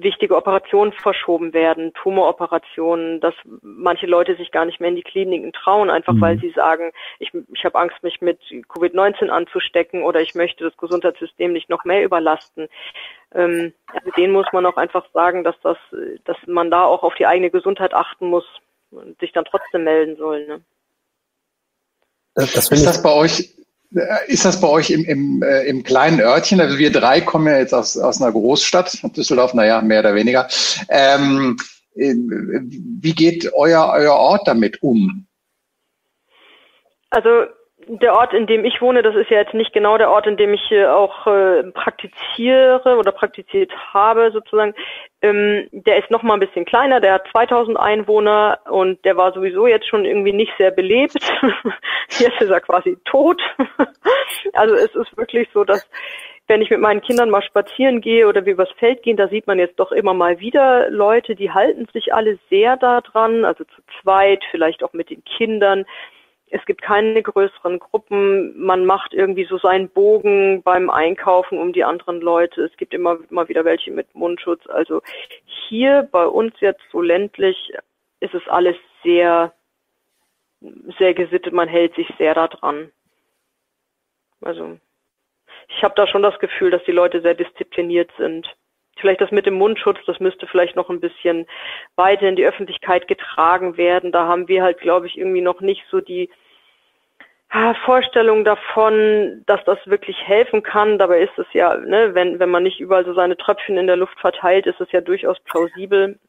[0.04, 5.54] wichtige Operationen verschoben werden, Tumoroperationen, dass manche Leute sich gar nicht mehr in die Kliniken
[5.54, 6.22] trauen, einfach mhm.
[6.22, 8.40] weil sie sagen, ich, ich habe Angst, mich mit
[8.70, 12.68] Covid-19 anzustecken oder ich möchte das Gesundheitssystem nicht noch mehr überlasten.
[13.34, 15.78] Ähm, also denen muss man auch einfach sagen, dass das,
[16.26, 18.46] dass man da auch auf die eigene Gesundheit achten muss
[18.92, 20.48] und sich dann trotzdem melden soll.
[20.48, 20.62] Ne?
[22.36, 23.59] Das, das ist das bei euch
[24.28, 26.62] ist das bei euch im, im, äh, im kleinen Örtchen?
[26.62, 30.48] Also wir drei kommen ja jetzt aus, aus einer Großstadt, Düsseldorf, naja, mehr oder weniger.
[30.90, 31.58] Ähm,
[31.96, 35.26] äh, wie geht euer, euer Ort damit um?
[37.10, 37.46] Also
[37.92, 40.38] der Ort, in dem ich wohne, das ist ja jetzt nicht genau der Ort, in
[40.38, 44.76] dem ich auch äh, praktiziere oder praktiziert habe sozusagen.
[45.24, 49.34] Ähm, der ist noch mal ein bisschen kleiner, der hat 2000 Einwohner und der war
[49.34, 51.16] sowieso jetzt schon irgendwie nicht sehr belebt.
[52.20, 53.42] jetzt ist er quasi tot.
[54.54, 55.90] also es ist wirklich so, dass
[56.48, 59.48] wenn ich mit meinen Kindern mal spazieren gehe oder wir übers Feld gehen, da sieht
[59.48, 63.82] man jetzt doch immer mal wieder Leute, die halten sich alle sehr daran, also zu
[64.02, 65.86] zweit, vielleicht auch mit den Kindern
[66.52, 68.60] es gibt keine größeren Gruppen.
[68.60, 72.64] Man macht irgendwie so seinen Bogen beim Einkaufen um die anderen Leute.
[72.64, 74.66] Es gibt immer mal wieder welche mit Mundschutz.
[74.68, 75.02] Also
[75.46, 77.72] hier bei uns jetzt so ländlich
[78.20, 79.54] ist es alles sehr,
[80.98, 81.54] sehr gesittet.
[81.54, 82.92] Man hält sich sehr daran.
[84.42, 84.78] Also
[85.68, 88.48] ich habe da schon das Gefühl, dass die Leute sehr diszipliniert sind.
[89.00, 91.46] Vielleicht das mit dem Mundschutz, das müsste vielleicht noch ein bisschen
[91.96, 94.12] weiter in die Öffentlichkeit getragen werden.
[94.12, 96.30] Da haben wir halt, glaube ich, irgendwie noch nicht so die
[97.84, 101.00] Vorstellung davon, dass das wirklich helfen kann.
[101.00, 103.96] Dabei ist es ja, ne, wenn, wenn man nicht überall so seine Tröpfchen in der
[103.96, 106.20] Luft verteilt, ist es ja durchaus plausibel.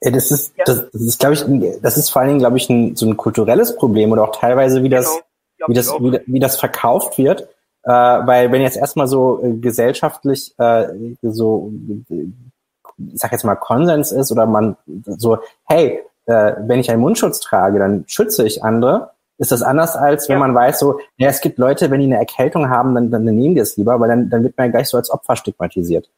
[0.00, 0.64] Ja, das ist, ja.
[0.64, 1.42] das, das ist, glaube ich,
[1.82, 4.84] das ist vor allen Dingen, glaube ich, ein, so ein kulturelles Problem oder auch teilweise,
[4.84, 5.20] wie das,
[5.56, 5.68] genau.
[5.68, 7.48] wie das, wie, wie, das verkauft wird.
[7.84, 10.88] Äh, weil wenn jetzt erstmal so äh, gesellschaftlich äh,
[11.22, 11.72] so,
[12.08, 17.40] ich sag jetzt mal Konsens ist oder man so, hey, äh, wenn ich einen Mundschutz
[17.40, 20.40] trage, dann schütze ich andere, ist das anders als wenn ja.
[20.40, 23.54] man weiß, so, ja, es gibt Leute, wenn die eine Erkältung haben, dann, dann nehmen
[23.54, 26.10] die es lieber, weil dann, dann wird man ja gleich so als Opfer stigmatisiert.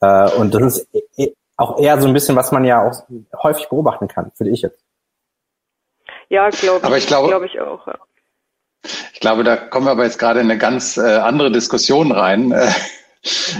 [0.00, 3.02] Äh, und das ist e, e, auch eher so ein bisschen, was man ja auch
[3.42, 4.80] häufig beobachten kann, finde ich jetzt.
[6.28, 6.84] Ja, glaube ich.
[6.84, 7.86] Aber ich glaube, glaube ich auch.
[7.86, 7.98] Ja.
[9.12, 12.52] Ich glaube, da kommen wir aber jetzt gerade in eine ganz äh, andere Diskussion rein.
[12.52, 12.70] Äh,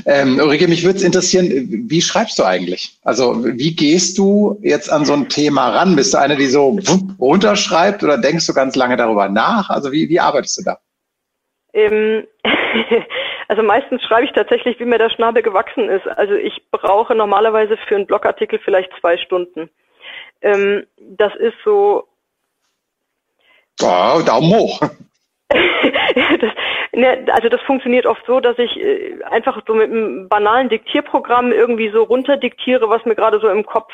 [0.06, 1.48] ähm, Ulrike, mich würde es interessieren,
[1.88, 2.96] wie schreibst du eigentlich?
[3.02, 5.96] Also wie gehst du jetzt an so ein Thema ran?
[5.96, 6.78] Bist du eine, die so
[7.18, 9.68] runterschreibt oder denkst du ganz lange darüber nach?
[9.68, 10.78] Also wie, wie arbeitest du da?
[11.72, 12.26] Ähm,
[13.48, 16.06] also meistens schreibe ich tatsächlich, wie mir der Schnabel gewachsen ist.
[16.06, 19.68] Also ich brauche normalerweise für einen Blogartikel vielleicht zwei Stunden.
[20.40, 22.06] Ähm, das ist so.
[23.82, 24.80] Oh, Daumen hoch.
[25.51, 26.53] Das,
[26.92, 31.53] ne, also das funktioniert oft so, dass ich äh, einfach so mit einem banalen Diktierprogramm
[31.53, 33.92] irgendwie so runterdiktiere, was mir gerade so im Kopf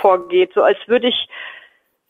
[0.00, 0.52] vorgeht.
[0.54, 1.28] So als würde ich,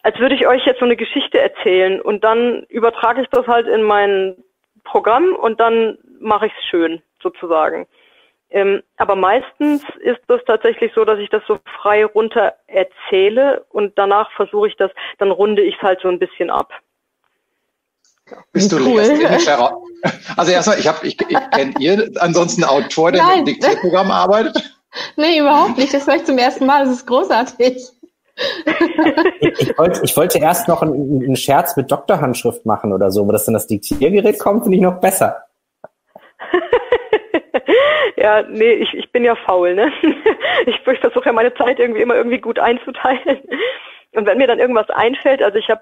[0.02, 3.68] als würde ich euch jetzt so eine Geschichte erzählen und dann übertrage ich das halt
[3.68, 4.36] in mein
[4.84, 7.86] Programm und dann mache ich es schön, sozusagen.
[8.50, 13.96] Ähm, aber meistens ist das tatsächlich so, dass ich das so frei runter erzähle und
[13.96, 16.72] danach versuche ich das, dann runde ich es halt so ein bisschen ab.
[18.52, 19.02] Bist du cool.
[20.36, 23.38] Also erstmal, ich habe, ich, ich kennt ihr ansonsten einen Autor, der Nein.
[23.38, 24.74] mit dem Diktierprogramm arbeitet?
[25.16, 25.94] Nee, überhaupt nicht.
[25.94, 26.84] Das höre ich zum ersten Mal.
[26.84, 27.88] Das ist großartig.
[29.40, 33.26] ich, ich, wollte, ich wollte erst noch einen, einen Scherz mit Doktorhandschrift machen oder so,
[33.28, 35.44] wo das dann das Diktiergerät kommt, finde ich noch besser.
[38.16, 39.92] ja, nee, ich, ich bin ja faul, ne?
[40.66, 43.40] Ich, ich versuche ja meine Zeit irgendwie immer irgendwie gut einzuteilen.
[44.14, 45.80] Und wenn mir dann irgendwas einfällt, also ich habe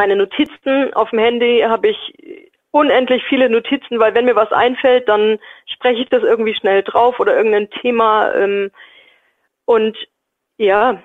[0.00, 5.06] meine Notizen auf dem Handy habe ich unendlich viele Notizen, weil wenn mir was einfällt,
[5.10, 8.32] dann spreche ich das irgendwie schnell drauf oder irgendein Thema.
[8.34, 8.70] Ähm,
[9.66, 9.98] und
[10.56, 11.02] ja,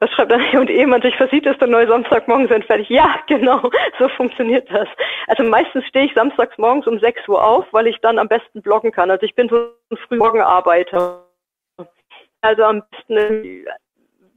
[0.00, 2.90] was schreibt dann und jemand sich versieht, ist der neue Samstagmorgen sind fertig.
[2.90, 4.88] Ja, genau, so funktioniert das.
[5.26, 8.60] Also meistens stehe ich samstags morgens um 6 Uhr auf, weil ich dann am besten
[8.60, 9.10] bloggen kann.
[9.10, 11.24] Also ich bin so ein Frühmorgenarbeiter.
[12.42, 13.64] Also am besten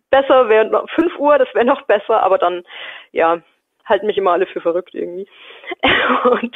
[0.10, 2.64] besser wäre noch 5 Uhr, das wäre noch besser, aber dann,
[3.12, 3.42] ja,
[3.86, 5.28] halten mich immer alle für verrückt irgendwie.
[6.24, 6.56] Und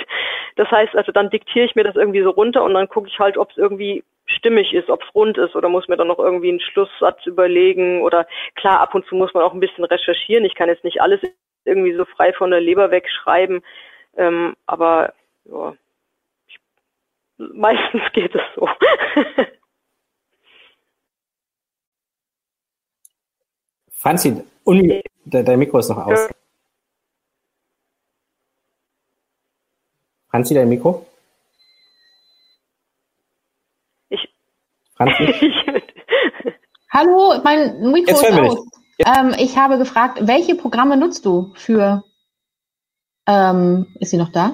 [0.55, 3.19] das heißt, also dann diktiere ich mir das irgendwie so runter und dann gucke ich
[3.19, 6.19] halt, ob es irgendwie stimmig ist, ob es rund ist oder muss mir dann noch
[6.19, 10.45] irgendwie einen Schlusssatz überlegen oder klar, ab und zu muss man auch ein bisschen recherchieren.
[10.45, 11.21] Ich kann jetzt nicht alles
[11.63, 13.63] irgendwie so frei von der Leber wegschreiben,
[14.17, 15.13] ähm, aber
[15.45, 15.75] ja,
[16.47, 16.57] ich,
[17.38, 18.67] meistens geht es so.
[23.91, 24.43] Franzi,
[25.25, 26.30] dein Mikro ist noch aus.
[30.38, 31.04] Franzi, dein Mikro?
[34.10, 34.30] Ich.
[34.96, 35.34] Franzi?
[36.94, 38.60] Hallo, mein Mikro ist aus.
[39.00, 39.20] Ja.
[39.20, 42.04] Ähm, ich habe gefragt, welche Programme nutzt du für?
[43.28, 44.54] Ähm, ist sie noch da?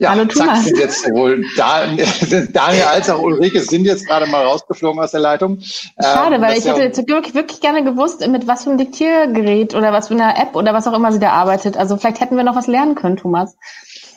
[0.00, 0.64] Ja, Hallo, Thomas.
[0.64, 5.58] sind jetzt sowohl Daniel als auch Ulrike sind jetzt gerade mal rausgeflogen aus der Leitung.
[6.00, 9.74] Schade, ähm, weil ich hätte jetzt wirklich, wirklich gerne gewusst, mit was für einem Diktiergerät
[9.74, 11.76] oder was für einer App oder was auch immer sie da arbeitet.
[11.76, 13.56] Also vielleicht hätten wir noch was lernen können, Thomas.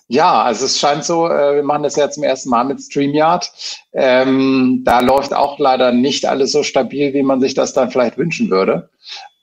[0.08, 3.52] Ja, also es scheint so, äh, wir machen das ja zum ersten Mal mit StreamYard.
[3.94, 8.20] Ähm, da läuft auch leider nicht alles so stabil, wie man sich das dann vielleicht
[8.20, 8.92] wünschen würde.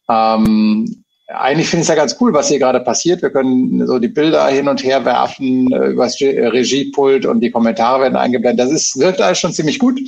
[0.08, 3.20] Ähm, eigentlich finde ich es ja ganz cool, was hier gerade passiert.
[3.20, 7.40] Wir können so die Bilder hin und her werfen äh, über das äh, Regiepult und
[7.40, 8.66] die Kommentare werden eingeblendet.
[8.66, 10.00] Das ist, wirkt alles schon ziemlich gut.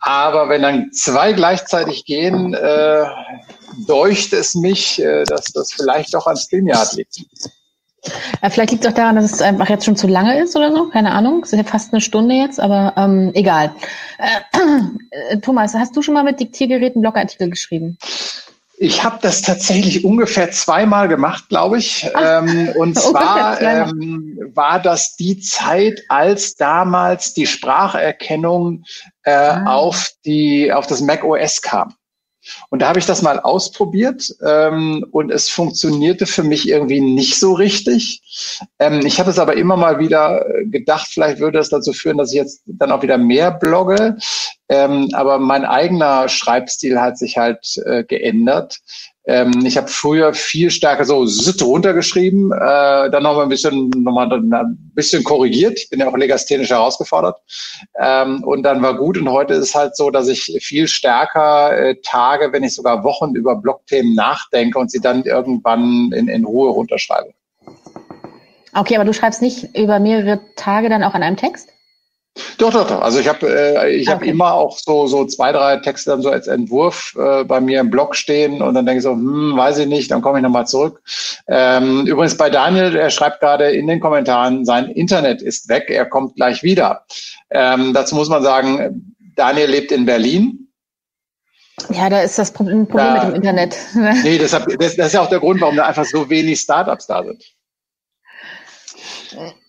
[0.00, 3.04] Aber wenn dann zwei gleichzeitig gehen, äh,
[3.86, 7.20] deucht es mich, äh, dass das vielleicht doch an StreamYard liegt.
[8.42, 10.72] Ja, vielleicht liegt es auch daran, dass es einfach jetzt schon zu lange ist oder
[10.72, 10.88] so.
[10.88, 11.42] Keine Ahnung.
[11.42, 13.74] Es ist ja fast eine Stunde jetzt, aber ähm, egal.
[14.18, 17.98] Äh, Thomas, hast du schon mal mit Diktiergeräten Blogartikel geschrieben?
[18.84, 22.06] Ich habe das tatsächlich ungefähr zweimal gemacht, glaube ich.
[22.22, 28.84] Ähm, und zwar ähm, war das die Zeit, als damals die Spracherkennung
[29.22, 29.72] äh, ah.
[29.72, 31.94] auf die auf das Mac OS kam.
[32.70, 37.38] Und da habe ich das mal ausprobiert ähm, und es funktionierte für mich irgendwie nicht
[37.38, 38.22] so richtig.
[38.78, 42.32] Ähm, ich habe es aber immer mal wieder gedacht, vielleicht würde das dazu führen, dass
[42.32, 44.16] ich jetzt dann auch wieder mehr blogge.
[44.68, 48.78] Ähm, aber mein eigener Schreibstil hat sich halt äh, geändert.
[49.26, 51.24] Ähm, ich habe früher viel stärker so
[51.64, 55.78] runtergeschrieben, äh, dann noch mal ein bisschen, noch mal ein bisschen korrigiert.
[55.78, 57.38] Ich bin ja auch legasthenisch herausgefordert.
[57.98, 59.16] Ähm, und dann war gut.
[59.16, 63.34] Und heute ist halt so, dass ich viel stärker äh, Tage, wenn nicht sogar Wochen
[63.34, 67.32] über Blogthemen nachdenke und sie dann irgendwann in, in Ruhe runterschreibe.
[68.74, 71.73] Okay, aber du schreibst nicht über mehrere Tage dann auch an einem Text?
[72.58, 73.00] Doch, doch, doch.
[73.00, 74.30] Also ich habe äh, ich okay.
[74.30, 77.90] immer auch so so zwei, drei Texte dann so als Entwurf äh, bei mir im
[77.90, 80.66] Blog stehen und dann denke ich so, hm, weiß ich nicht, dann komme ich nochmal
[80.66, 81.00] zurück.
[81.46, 86.06] Ähm, übrigens bei Daniel, er schreibt gerade in den Kommentaren, sein Internet ist weg, er
[86.06, 87.04] kommt gleich wieder.
[87.50, 90.64] Ähm, dazu muss man sagen, Daniel lebt in Berlin.
[91.90, 93.76] Ja, da ist das Problem, Problem da, mit dem Internet.
[94.22, 97.06] nee, deshalb, das, das ist ja auch der Grund, warum da einfach so wenig Startups
[97.06, 97.42] da sind.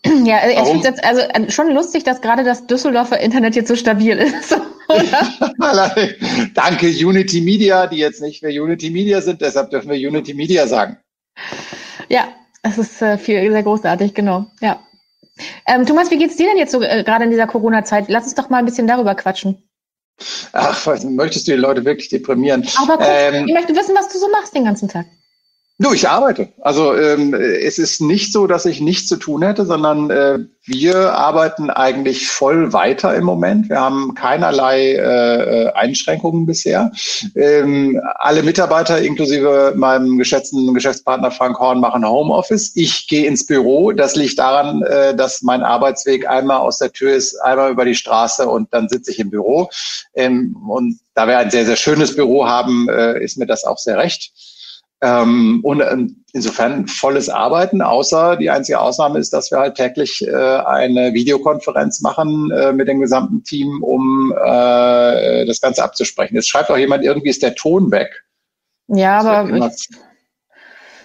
[0.24, 3.76] Ja, also ich finde es also schon lustig, dass gerade das Düsseldorfer Internet jetzt so
[3.76, 4.56] stabil ist.
[6.54, 10.68] Danke Unity Media, die jetzt nicht für Unity Media sind, deshalb dürfen wir Unity Media
[10.68, 10.98] sagen.
[12.10, 12.28] Ja,
[12.62, 14.46] das ist äh, viel, sehr großartig, genau.
[14.62, 14.80] Ja.
[15.68, 18.06] Ähm, Thomas, wie geht's dir denn jetzt so äh, gerade in dieser Corona-Zeit?
[18.08, 19.64] Lass uns doch mal ein bisschen darüber quatschen.
[20.54, 22.66] Ach, möchtest du die Leute wirklich deprimieren?
[22.82, 25.06] Aber kurz, ähm, ich möchte wissen, was du so machst den ganzen Tag.
[25.78, 26.48] Du, ich arbeite.
[26.62, 31.14] Also ähm, es ist nicht so, dass ich nichts zu tun hätte, sondern äh, wir
[31.14, 33.68] arbeiten eigentlich voll weiter im Moment.
[33.68, 36.94] Wir haben keinerlei äh, Einschränkungen bisher.
[37.36, 42.72] Ähm, alle Mitarbeiter inklusive meinem geschätzten Geschäftspartner Frank Horn machen Homeoffice.
[42.76, 43.92] Ich gehe ins Büro.
[43.92, 47.96] Das liegt daran, äh, dass mein Arbeitsweg einmal aus der Tür ist, einmal über die
[47.96, 49.70] Straße und dann sitze ich im Büro.
[50.14, 53.78] Ähm, und da wir ein sehr, sehr schönes Büro haben, äh, ist mir das auch
[53.78, 54.32] sehr recht.
[55.06, 60.26] Ähm, und ähm, insofern volles Arbeiten, außer die einzige Ausnahme ist, dass wir halt täglich
[60.26, 66.34] äh, eine Videokonferenz machen äh, mit dem gesamten Team, um äh, das Ganze abzusprechen.
[66.34, 68.24] Jetzt schreibt auch jemand, irgendwie ist der Ton weg.
[68.88, 69.48] Ja, aber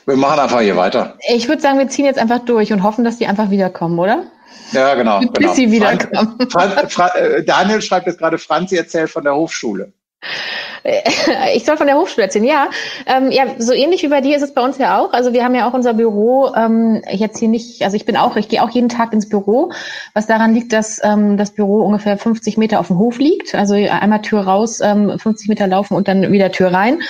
[0.07, 1.19] wir machen einfach hier weiter.
[1.29, 4.25] Ich würde sagen, wir ziehen jetzt einfach durch und hoffen, dass die einfach wiederkommen, oder?
[4.73, 5.21] Ja, genau.
[5.21, 5.53] Bis genau.
[5.53, 6.39] sie wiederkommen.
[6.51, 9.93] Fran, Fran, äh, Daniel schreibt jetzt gerade, Franzi erzählt von der Hochschule.
[11.55, 12.69] Ich soll von der Hochschule erzählen, ja.
[13.07, 15.13] Ähm, ja, so ähnlich wie bei dir ist es bei uns ja auch.
[15.13, 18.37] Also wir haben ja auch unser Büro ähm, jetzt hier nicht, also ich bin auch,
[18.37, 19.73] ich gehe auch jeden Tag ins Büro,
[20.15, 23.55] was daran liegt, dass ähm, das Büro ungefähr 50 Meter auf dem Hof liegt.
[23.55, 27.01] Also einmal Tür raus, ähm, 50 Meter laufen und dann wieder Tür rein.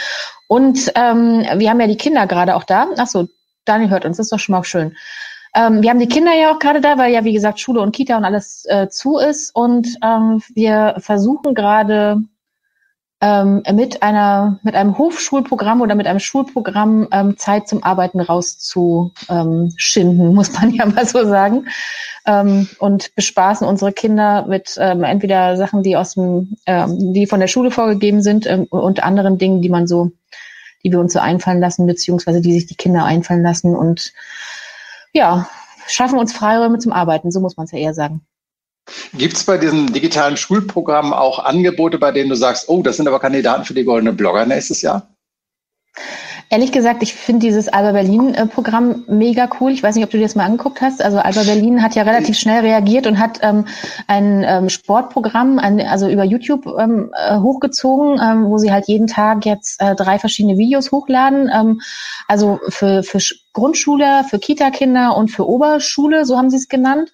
[0.48, 2.88] Und ähm, wir haben ja die Kinder gerade auch da.
[2.96, 3.28] Ach so,
[3.64, 4.96] Daniel hört uns, das ist doch schon mal schön.
[5.54, 7.92] Ähm, wir haben die Kinder ja auch gerade da, weil ja, wie gesagt, Schule und
[7.92, 9.54] Kita und alles äh, zu ist.
[9.54, 12.22] Und ähm, wir versuchen gerade
[13.20, 20.26] ähm, mit einer mit einem Hofschulprogramm oder mit einem Schulprogramm ähm, Zeit zum Arbeiten rauszuschinden,
[20.26, 21.66] ähm, muss man ja mal so sagen.
[22.26, 27.40] Ähm, und bespaßen unsere Kinder mit ähm, entweder Sachen, die aus dem, ähm, die von
[27.40, 30.12] der Schule vorgegeben sind und anderen Dingen, die man so,
[30.82, 34.12] die wir uns so einfallen lassen, beziehungsweise die sich die Kinder einfallen lassen und
[35.12, 35.48] ja,
[35.86, 38.22] schaffen uns Freiräume zum Arbeiten, so muss man es ja eher sagen.
[39.14, 43.09] Gibt es bei diesen digitalen Schulprogrammen auch Angebote, bei denen du sagst, oh, das sind
[43.09, 45.09] aber Kandidaten für die goldene Blogger nächstes Jahr?
[46.53, 49.70] Ehrlich gesagt, ich finde dieses Alba Berlin-Programm mega cool.
[49.70, 51.01] Ich weiß nicht, ob du dir das mal angeguckt hast.
[51.01, 53.66] Also Alba Berlin hat ja relativ schnell reagiert und hat ähm,
[54.09, 59.07] ein ähm, Sportprogramm, ein, also über YouTube ähm, äh, hochgezogen, ähm, wo sie halt jeden
[59.07, 61.49] Tag jetzt äh, drei verschiedene Videos hochladen.
[61.55, 61.81] Ähm,
[62.26, 63.20] also für, für
[63.53, 67.12] Grundschule, für Kita-Kinder und für Oberschule, so haben sie es genannt.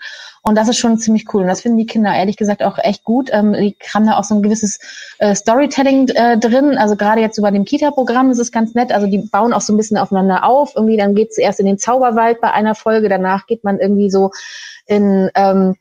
[0.49, 1.43] Und das ist schon ziemlich cool.
[1.43, 3.31] Und das finden die Kinder ehrlich gesagt auch echt gut.
[3.33, 4.79] Ähm, die haben da auch so ein gewisses
[5.19, 6.79] äh, Storytelling äh, drin.
[6.79, 8.93] Also gerade jetzt über dem Kita-Programm ist es ganz nett.
[8.93, 10.77] Also die bauen auch so ein bisschen aufeinander auf.
[10.77, 14.09] Irgendwie dann geht es erst in den Zauberwald bei einer Folge, danach geht man irgendwie
[14.09, 14.31] so
[14.87, 15.75] in ähm,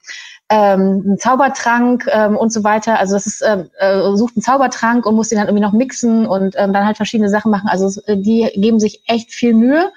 [0.49, 2.97] ähm, einen Zaubertrank ähm, und so weiter.
[2.97, 6.25] Also das ist ähm, äh, sucht einen Zaubertrank und muss den dann irgendwie noch mixen
[6.25, 7.69] und ähm, dann halt verschiedene Sachen machen.
[7.69, 9.91] Also die geben sich echt viel Mühe.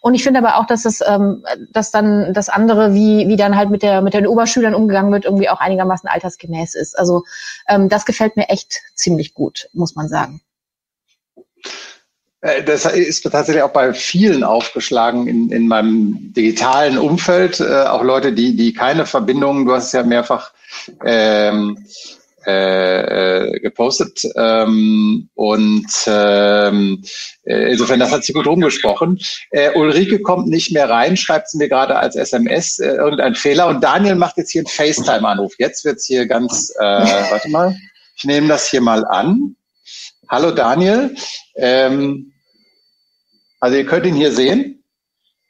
[0.00, 3.56] Und ich finde aber auch, dass das, ähm, dass dann das andere, wie, wie dann
[3.56, 6.98] halt mit der mit den Oberschülern umgegangen wird, irgendwie auch einigermaßen altersgemäß ist.
[6.98, 7.24] Also
[7.68, 10.40] ähm, das gefällt mir echt ziemlich gut, muss man sagen.
[12.40, 17.60] Äh, das ist tatsächlich auch bei vielen aufgeschlagen in, in meinem digitalen Umfeld.
[17.60, 20.52] Äh, auch Leute, die, die keine Verbindungen, du hast es ja mehrfach
[21.04, 21.84] ähm,
[22.46, 27.02] äh, äh, gepostet ähm, und ähm,
[27.44, 29.18] äh, insofern, das hat sie gut rumgesprochen.
[29.50, 33.68] Äh, Ulrike kommt nicht mehr rein, schreibt sie mir gerade als SMS, äh, irgendein Fehler
[33.68, 35.52] und Daniel macht jetzt hier einen FaceTime-Anruf.
[35.58, 36.82] Jetzt wird's hier ganz, äh,
[37.30, 37.76] warte mal,
[38.16, 39.56] ich nehme das hier mal an.
[40.28, 41.14] Hallo Daniel,
[41.56, 42.32] ähm,
[43.60, 44.82] also ihr könnt ihn hier sehen.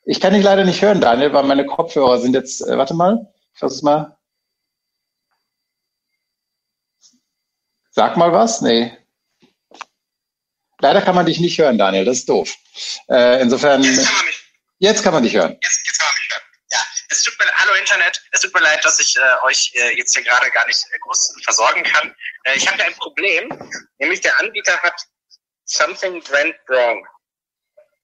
[0.05, 3.28] Ich kann ihn leider nicht hören, Daniel, weil meine Kopfhörer sind jetzt, äh, warte mal,
[3.53, 4.16] ich versuch's mal.
[7.91, 8.61] Sag mal was?
[8.61, 8.97] Nee.
[10.80, 12.05] Leider kann man dich nicht hören, Daniel.
[12.05, 12.55] Das ist doof.
[13.09, 13.82] Äh, insofern.
[13.82, 14.45] Jetzt kann man mich.
[14.78, 15.59] Jetzt kann man dich hören.
[15.61, 16.43] Jetzt, jetzt kann man mich hören.
[16.72, 16.78] Ja,
[17.11, 20.14] es tut mir, hallo Internet, es tut mir leid, dass ich äh, euch äh, jetzt
[20.14, 22.14] hier gerade gar nicht äh, groß versorgen kann.
[22.45, 23.51] Äh, ich habe ein Problem,
[23.99, 24.95] nämlich der Anbieter hat
[25.64, 27.07] something went wrong.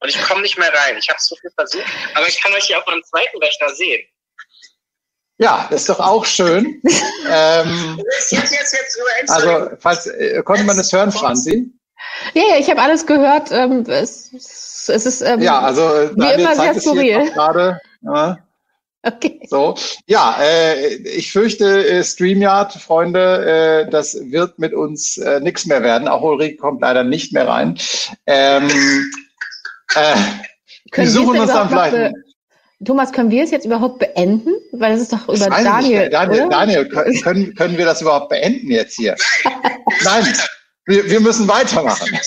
[0.01, 0.99] Und ich komme nicht mehr rein.
[0.99, 3.75] Ich habe es so viel versucht, aber ich kann euch hier auf meinem zweiten Rechner
[3.75, 4.07] sehen.
[5.39, 6.81] Ja, das ist doch auch schön.
[7.31, 11.71] ähm, jetzt, jetzt, jetzt, also, falls, äh, konnte man das hören, Franzi?
[12.35, 13.51] Ja, ja, ich habe alles gehört.
[13.53, 14.33] Ähm, es,
[14.89, 15.83] es ist ähm, ja, also,
[16.15, 17.31] wie immer sehr skurril.
[17.33, 18.39] Gerade, ja.
[19.07, 19.41] Okay.
[19.49, 19.77] So,
[20.07, 25.85] ja, äh, ich fürchte, äh, StreamYard, Freunde, äh, das wird mit uns äh, nichts mehr
[25.85, 26.09] werden.
[26.09, 27.79] Auch Ulrike kommt leider nicht mehr rein.
[28.27, 28.69] Ähm,
[29.95, 30.17] äh,
[30.93, 32.15] wir suchen uns dann vielleicht.
[32.85, 34.51] Thomas, können wir es jetzt überhaupt beenden?
[34.73, 36.11] Weil das ist doch über Daniel.
[36.11, 36.89] Daniel, Daniel,
[37.23, 39.17] können, können wir das überhaupt beenden jetzt hier?
[40.05, 40.37] Nein.
[40.89, 42.07] Wir, wir müssen weitermachen.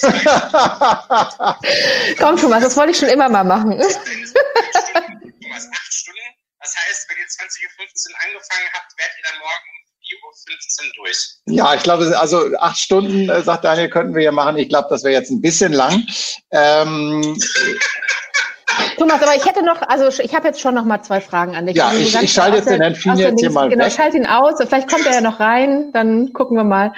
[2.20, 3.72] Komm, Thomas, das wollte ich schon immer mal machen.
[3.72, 3.96] Thomas,
[5.72, 6.20] acht Stunden.
[6.60, 10.94] Das heißt, wenn ihr 20.15 Uhr angefangen habt, werdet ihr dann morgen um 4.15 Uhr
[10.98, 11.18] durch.
[11.46, 14.58] Ja, ich glaube, also acht Stunden, äh, sagt Daniel, könnten wir hier machen.
[14.58, 16.06] Ich glaube, das wäre jetzt ein bisschen lang.
[16.52, 17.40] Ähm,
[18.98, 21.66] Thomas, aber ich hätte noch, also ich habe jetzt schon noch mal zwei Fragen an
[21.66, 21.76] dich.
[21.76, 23.94] Ja, also, ich, ich schalte jetzt den Herrn Fien jetzt hier mal Genau, weg.
[23.94, 24.56] schalte ihn aus.
[24.58, 26.94] Vielleicht kommt er ja noch rein, dann gucken wir mal.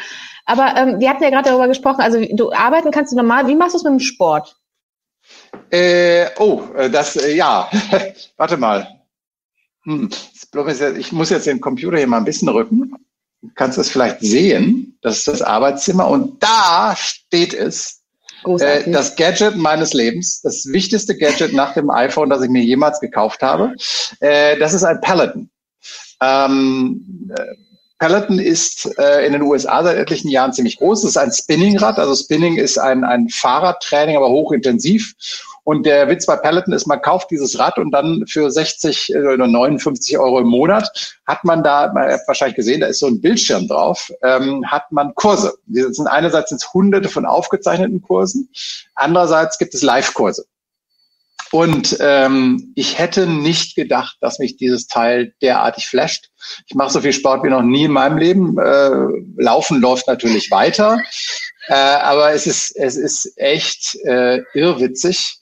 [0.46, 3.56] Aber ähm, wir hatten ja gerade darüber gesprochen, also du arbeiten kannst du normal, wie
[3.56, 4.56] machst du es mit dem Sport?
[5.70, 7.70] Äh, oh, äh, das, äh, ja,
[8.38, 8.88] warte mal.
[9.84, 10.10] Hm.
[10.98, 12.94] Ich muss jetzt den Computer hier mal ein bisschen rücken.
[13.42, 14.98] Du kannst es vielleicht sehen.
[15.02, 18.01] Das ist das Arbeitszimmer und da steht es
[18.46, 23.00] äh, das Gadget meines Lebens, das wichtigste Gadget nach dem iPhone, das ich mir jemals
[23.00, 23.74] gekauft habe.
[24.20, 25.50] Äh, das ist ein Peloton.
[26.22, 27.44] Ähm, äh,
[28.02, 31.04] Peloton ist äh, in den USA seit etlichen Jahren ziemlich groß.
[31.04, 32.00] Es ist ein Spinningrad.
[32.00, 35.14] Also Spinning ist ein, ein Fahrradtraining, aber hochintensiv.
[35.64, 39.48] Und der Witz bei Peloton ist, man kauft dieses Rad und dann für 60 oder
[39.48, 43.22] 59 Euro im Monat hat man da, man hat wahrscheinlich gesehen, da ist so ein
[43.22, 45.54] Bildschirm drauf, ähm, hat man Kurse.
[45.68, 48.50] Die sind einerseits sind es hunderte von aufgezeichneten Kursen,
[48.96, 50.46] andererseits gibt es Live-Kurse.
[51.52, 56.30] Und ähm, ich hätte nicht gedacht, dass mich dieses Teil derartig flasht.
[56.66, 58.58] Ich mache so viel Sport wie noch nie in meinem Leben.
[58.58, 58.92] Äh,
[59.36, 61.02] Laufen läuft natürlich weiter,
[61.68, 65.41] äh, aber es ist es ist echt äh, irrwitzig.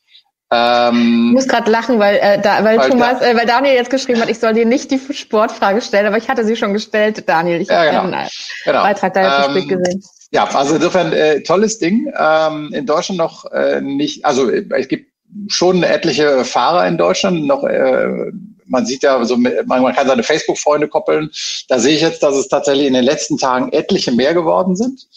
[0.51, 3.91] Ähm, ich muss gerade lachen, weil, äh, da, weil, weil Thomas, äh, weil Daniel jetzt
[3.91, 7.23] geschrieben hat, ich soll dir nicht die Sportfrage stellen, aber ich hatte sie schon gestellt,
[7.27, 7.61] Daniel.
[7.61, 8.17] Ich ja, habe genau.
[8.17, 8.29] einen
[8.65, 8.81] genau.
[8.81, 10.03] Beitrag da ähm, gesehen.
[10.31, 12.11] Ja, also insofern äh, tolles Ding.
[12.17, 15.11] Ähm, in Deutschland noch äh, nicht, also äh, es gibt
[15.47, 18.31] schon etliche Fahrer in Deutschland, noch äh,
[18.65, 21.31] man sieht ja, so, man, man kann seine Facebook-Freunde koppeln.
[21.67, 25.07] Da sehe ich jetzt, dass es tatsächlich in den letzten Tagen etliche mehr geworden sind.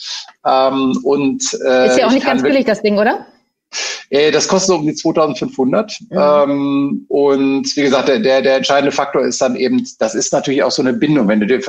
[0.46, 3.26] Ähm, und, äh, ist ja auch nicht ganz billig, das Ding, oder?
[4.10, 5.96] Äh, das kostet so um die 2500.
[6.00, 6.18] Mhm.
[6.18, 10.62] Ähm, und wie gesagt, der, der, der entscheidende Faktor ist dann eben, das ist natürlich
[10.62, 11.28] auch so eine Bindung.
[11.28, 11.60] Wenn du dir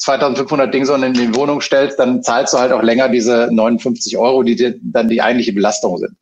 [0.00, 4.42] 2500 Dingson in die Wohnung stellst, dann zahlst du halt auch länger diese 59 Euro,
[4.42, 6.16] die dir dann die eigentliche Belastung sind.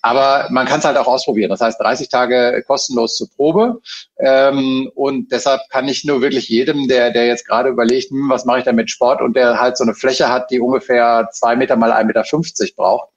[0.00, 1.50] Aber man kann es halt auch ausprobieren.
[1.50, 3.80] Das heißt, 30 Tage kostenlos zur Probe.
[4.20, 8.44] Ähm, und deshalb kann ich nur wirklich jedem, der, der jetzt gerade überlegt, hm, was
[8.44, 11.56] mache ich da mit Sport und der halt so eine Fläche hat, die ungefähr zwei
[11.56, 13.08] Meter mal 1,50 Meter braucht,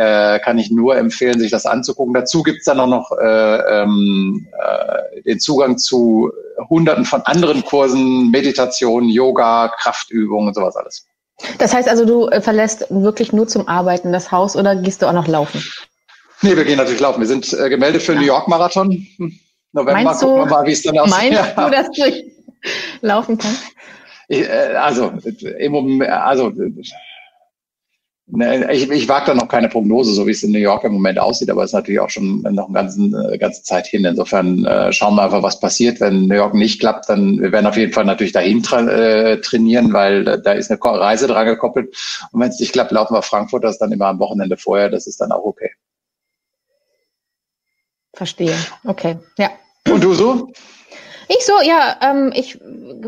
[0.00, 2.14] äh, kann ich nur empfehlen, sich das anzugucken.
[2.14, 6.32] Dazu gibt's dann auch noch äh, ähm, äh, den Zugang zu
[6.70, 11.06] hunderten von anderen Kursen, Meditation, Yoga, Kraftübungen und sowas alles.
[11.58, 15.06] Das heißt also, du äh, verlässt wirklich nur zum Arbeiten das Haus oder gehst du
[15.06, 15.62] auch noch laufen?
[16.40, 17.20] Nee, wir gehen natürlich laufen.
[17.20, 18.28] Wir sind äh, gemeldet für den ja.
[18.28, 19.06] New York Marathon.
[19.18, 19.38] Hm,
[19.72, 21.14] November meinst gucken wir mal, wie es dann aussieht.
[21.14, 21.64] Meinst ja.
[21.64, 22.32] du, dass du
[23.06, 23.64] laufen kannst?
[24.28, 25.12] Ich, äh, also,
[25.58, 26.52] im Moment, also
[28.70, 31.18] ich, ich wage da noch keine Prognose, so wie es in New York im Moment
[31.18, 34.04] aussieht, aber es ist natürlich auch schon noch eine ganze, ganze Zeit hin.
[34.04, 36.00] Insofern äh, schauen wir einfach, was passiert.
[36.00, 39.40] Wenn New York nicht klappt, dann wir werden auf jeden Fall natürlich dahin tra äh,
[39.40, 41.96] trainieren, weil da, da ist eine Reise dran gekoppelt.
[42.32, 44.90] Und wenn es nicht klappt, laufen wir Frankfurt, das dann immer am Wochenende vorher.
[44.90, 45.70] Das ist dann auch okay.
[48.14, 48.56] Verstehe.
[48.84, 49.16] Okay.
[49.38, 49.50] Ja.
[49.88, 50.52] Und du so?
[51.32, 52.58] Ich so, ja, ähm, ich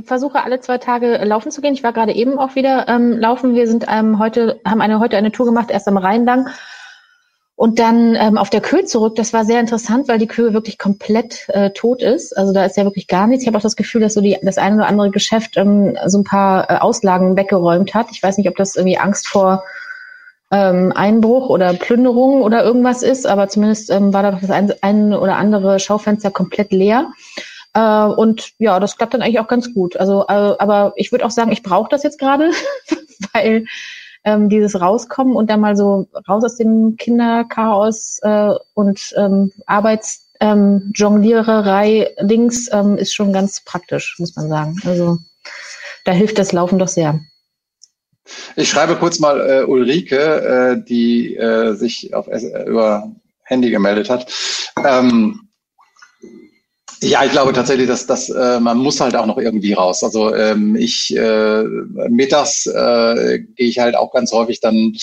[0.05, 1.75] versuche alle zwei Tage laufen zu gehen.
[1.75, 3.57] Ich war gerade eben auch wieder ähm, laufen.
[3.57, 6.49] Wir sind ähm, heute, haben eine, heute eine Tour gemacht, erst am Rhein lang
[7.57, 9.17] und dann ähm, auf der Köhe zurück.
[9.17, 12.39] Das war sehr interessant, weil die Köhe wirklich komplett äh, tot ist.
[12.39, 13.43] Also da ist ja wirklich gar nichts.
[13.43, 16.19] Ich habe auch das Gefühl, dass so die, das eine oder andere Geschäft ähm, so
[16.19, 18.07] ein paar äh, Auslagen weggeräumt hat.
[18.13, 19.65] Ich weiß nicht, ob das irgendwie Angst vor
[20.53, 25.13] ähm, Einbruch oder Plünderung oder irgendwas ist, aber zumindest ähm, war da das ein, ein
[25.13, 27.11] oder andere Schaufenster komplett leer.
[27.75, 29.97] Äh, und ja, das klappt dann eigentlich auch ganz gut.
[29.97, 32.51] Also, äh, aber ich würde auch sagen, ich brauche das jetzt gerade,
[33.33, 33.65] weil
[34.25, 42.11] ähm, dieses Rauskommen und dann mal so raus aus dem Kinderchaos äh, und ähm, Arbeitsjongliererei
[42.17, 44.77] ähm, Dings ähm, ist schon ganz praktisch, muss man sagen.
[44.85, 45.19] Also
[46.05, 47.21] da hilft das Laufen doch sehr.
[48.55, 53.11] Ich schreibe kurz mal äh, Ulrike, äh, die äh, sich auf, äh, über
[53.43, 54.33] Handy gemeldet hat.
[54.85, 55.49] Ähm,
[57.03, 60.05] ja, ich glaube tatsächlich, dass, dass äh, man muss halt auch noch irgendwie raus.
[60.05, 61.65] Also ähm, ich äh,
[62.09, 64.95] mittags äh, gehe ich halt auch ganz häufig dann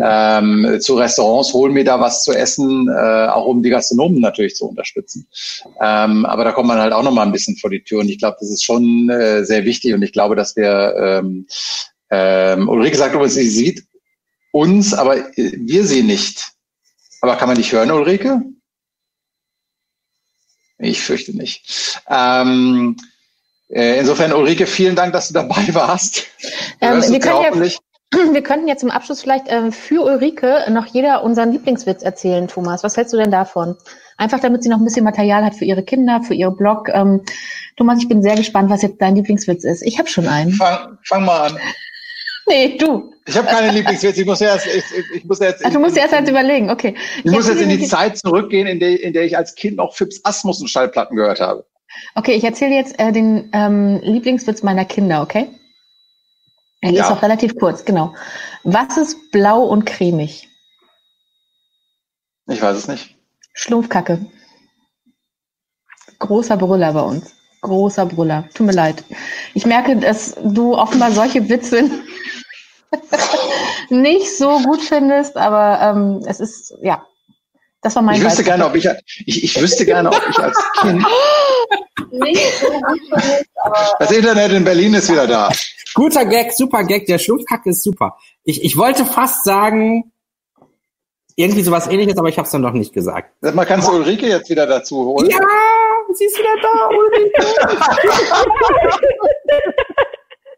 [0.00, 4.56] ähm, zu Restaurants, hole mir da was zu essen, äh, auch um die Gastronomen natürlich
[4.56, 5.28] zu unterstützen.
[5.80, 8.08] Ähm, aber da kommt man halt auch noch mal ein bisschen vor die Tür und
[8.08, 11.46] ich glaube, das ist schon äh, sehr wichtig und ich glaube, dass wir ähm,
[12.10, 13.84] ähm, Ulrike sagt übrigens, sie sieht
[14.52, 16.52] uns, aber wir sie nicht.
[17.20, 18.42] Aber kann man dich hören, Ulrike?
[20.78, 22.00] Ich fürchte nicht.
[22.08, 22.96] Ähm,
[23.68, 26.26] äh, insofern, Ulrike, vielen Dank, dass du dabei warst.
[26.80, 31.22] Ähm, wir, können ja, wir könnten ja zum Abschluss vielleicht äh, für Ulrike noch jeder
[31.22, 32.84] unseren Lieblingswitz erzählen, Thomas.
[32.84, 33.76] Was hältst du denn davon?
[34.16, 36.88] Einfach damit sie noch ein bisschen Material hat für ihre Kinder, für ihr Blog.
[36.92, 37.22] Ähm,
[37.76, 39.82] Thomas, ich bin sehr gespannt, was jetzt dein Lieblingswitz ist.
[39.82, 40.52] Ich habe schon einen.
[40.52, 41.58] Fang, fang mal an.
[42.46, 43.14] Nee, du.
[43.26, 44.20] Ich habe keine Lieblingswitze.
[44.20, 44.84] Ich muss erst, ich,
[45.14, 45.64] ich muss jetzt.
[45.64, 46.70] Ach, du musst erst halt überlegen.
[46.70, 46.94] Okay.
[47.18, 49.76] Ich, ich muss jetzt in die Zeit zurückgehen, in der, in der ich als Kind
[49.76, 51.66] noch Fips Asmussen Schallplatten gehört habe.
[52.14, 55.22] Okay, ich erzähle jetzt äh, den ähm, Lieblingswitz meiner Kinder.
[55.22, 55.48] Okay.
[56.80, 57.04] Er ja.
[57.04, 57.84] ist auch relativ kurz.
[57.84, 58.14] Genau.
[58.62, 60.48] Was ist blau und cremig?
[62.46, 63.16] Ich weiß es nicht.
[63.54, 64.26] Schlumpfkacke.
[66.18, 67.34] Großer Brüller bei uns.
[67.64, 68.44] Großer Brüller.
[68.54, 69.02] Tut mir leid.
[69.54, 71.90] Ich merke, dass du offenbar solche Witze
[73.88, 77.06] nicht so gut findest, aber ähm, es ist, ja,
[77.80, 78.44] das war mein Ich wüsste Beispiel.
[78.44, 78.88] gerne, ob ich,
[79.26, 81.06] ich, ich wüsste gerne, ob ich als Kind.
[82.10, 85.50] nicht so gut findest, aber, das Internet in Berlin ist wieder da.
[85.94, 88.18] Guter Gag, super Gag, der Schlumpfkacke ist super.
[88.44, 90.12] Ich, ich wollte fast sagen,
[91.36, 93.42] irgendwie sowas ähnliches, aber ich habe es dann doch nicht gesagt.
[93.42, 95.30] Man kannst du Ulrike jetzt wieder dazu holen.
[95.30, 95.38] Ja,
[96.16, 97.44] sie ist wieder da, Ulrike.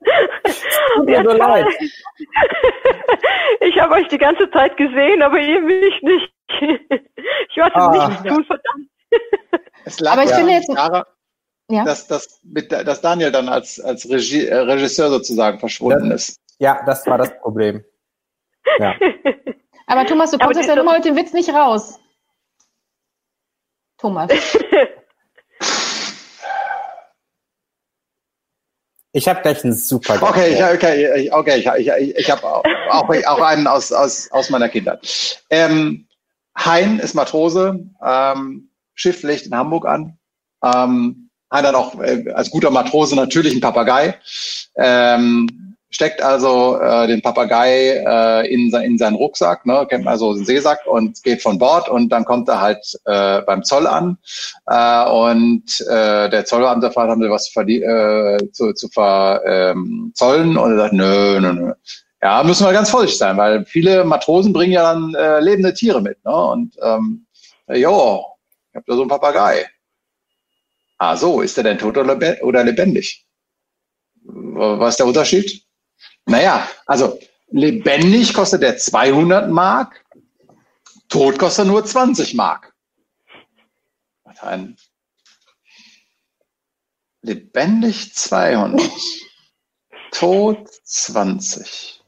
[0.96, 1.66] Tut mir so leid.
[3.60, 6.32] Ich habe euch die ganze Zeit gesehen, aber ihr mich nicht.
[7.50, 8.08] Ich weiß ah.
[8.08, 8.88] nicht tun, verdammt.
[9.84, 11.04] Es lag aber ich ja finde jetzt, daran,
[11.70, 11.84] ja?
[11.84, 16.40] dass, dass, mit, dass Daniel dann als, als Regie, äh, Regisseur sozusagen verschwunden das, ist.
[16.58, 17.84] Ja, das war das Problem.
[18.78, 18.94] Ja.
[19.86, 22.00] aber Thomas, du kommst aus der Nummer mit dem Witz nicht raus.
[23.98, 24.30] Thomas.
[29.16, 30.18] Ich habe gleich einen super.
[30.20, 34.68] Okay, ich, okay, okay, ich, ich, ich habe auch, auch einen aus, aus, aus meiner
[34.68, 35.42] Kindheit.
[35.48, 36.06] Ähm,
[36.54, 40.18] Hein ist Matrose, ähm, Schiff legt in Hamburg an.
[40.62, 44.18] Ähm, Hein hat auch äh, als guter Matrose natürlich einen Papagei.
[44.76, 50.34] Ähm, steckt also äh, den Papagei äh, in, in seinen Rucksack, ne, kennt man so
[50.34, 54.18] den Seesack und geht von Bord und dann kommt er halt äh, beim Zoll an
[54.66, 60.72] äh, und äh, der Zollbeamte fragt, haben Sie was äh, zu, zu verzollen ähm, und
[60.72, 61.72] er sagt, nö, nö, nö.
[62.22, 66.00] Ja, müssen wir ganz vorsichtig sein, weil viele Matrosen bringen ja dann äh, lebende Tiere
[66.00, 66.34] mit, ne?
[66.34, 67.26] Und ähm,
[67.68, 68.24] jo,
[68.70, 69.66] ich habe da so einen Papagei.
[70.98, 73.26] Ah, so, ist der denn tot oder lebendig?
[74.24, 75.65] Was ist der Unterschied?
[76.26, 77.18] Naja, also
[77.50, 80.04] lebendig kostet der 200 Mark,
[81.08, 82.74] tot kostet nur 20 Mark.
[84.40, 84.76] Ein
[87.22, 88.90] lebendig 200,
[90.10, 92.02] tot 20.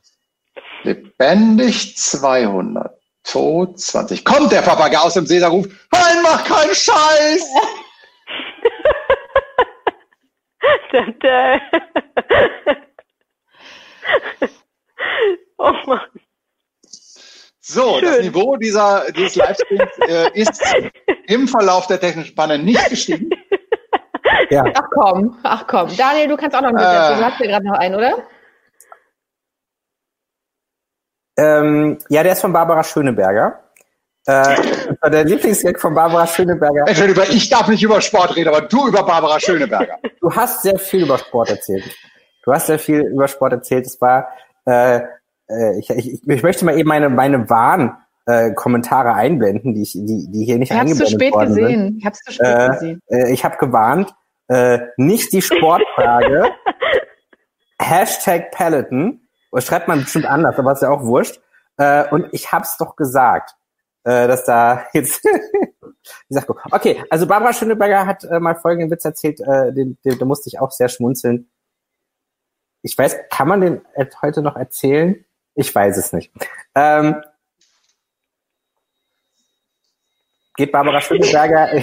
[0.83, 4.25] Lebendig 200, tot 20.
[4.25, 7.47] Kommt der Papagei aus dem See, der ruft, Nein, mach keinen Scheiß!
[15.59, 16.01] oh Mann.
[17.61, 18.05] So, Schön.
[18.05, 20.63] das Niveau dieser, dieses Livestreams äh, ist
[21.27, 23.31] im Verlauf der technischen Panne nicht gestiegen.
[24.51, 24.65] Ja.
[24.75, 25.95] Ach komm, ach komm.
[25.97, 27.19] Daniel, du kannst auch noch einen Witz erzählen.
[27.19, 28.19] Du hast ja gerade noch einen, oder?
[31.37, 33.61] Ähm, ja, der ist von Barbara Schöneberger.
[34.27, 34.57] Äh,
[35.11, 36.85] der Lieblingsgag von Barbara Schöneberger.
[36.87, 39.99] Entschuldigung, ich darf nicht über Sport reden, aber du über Barbara Schöneberger.
[40.21, 41.85] Du hast sehr viel über Sport erzählt.
[42.49, 43.87] Du hast sehr viel über Sport erzählt.
[43.87, 44.29] Es war,
[44.65, 45.01] äh,
[45.51, 47.95] äh ich, ich, ich möchte mal eben meine, meine wahren
[48.25, 51.69] äh, Kommentare einblenden, die, ich, die, die hier nicht ich eingeblendet worden gesehen.
[51.69, 51.99] Sind.
[51.99, 53.03] Ich habe zu spät äh, gesehen.
[53.09, 54.15] Äh, ich habe gewarnt,
[54.49, 56.47] äh, nicht die Sportfrage.
[57.79, 59.21] Hashtag Peloton.
[59.53, 61.43] Oder schreibt man bestimmt anders, aber ist ja auch wurscht.
[61.77, 63.59] Äh, und ich hab's doch gesagt
[64.05, 65.23] äh, dass da jetzt
[66.03, 70.19] ich sag, okay, also Barbara Schöneberger hat äh, mal folgenden Witz erzählt, äh, den, den,
[70.19, 71.51] da musste ich auch sehr schmunzeln.
[72.83, 73.81] Ich weiß, kann man den
[74.23, 75.25] heute noch erzählen?
[75.55, 76.33] Ich weiß es nicht.
[76.75, 77.23] Ähm,
[80.57, 81.69] geht Barbara Schöneberger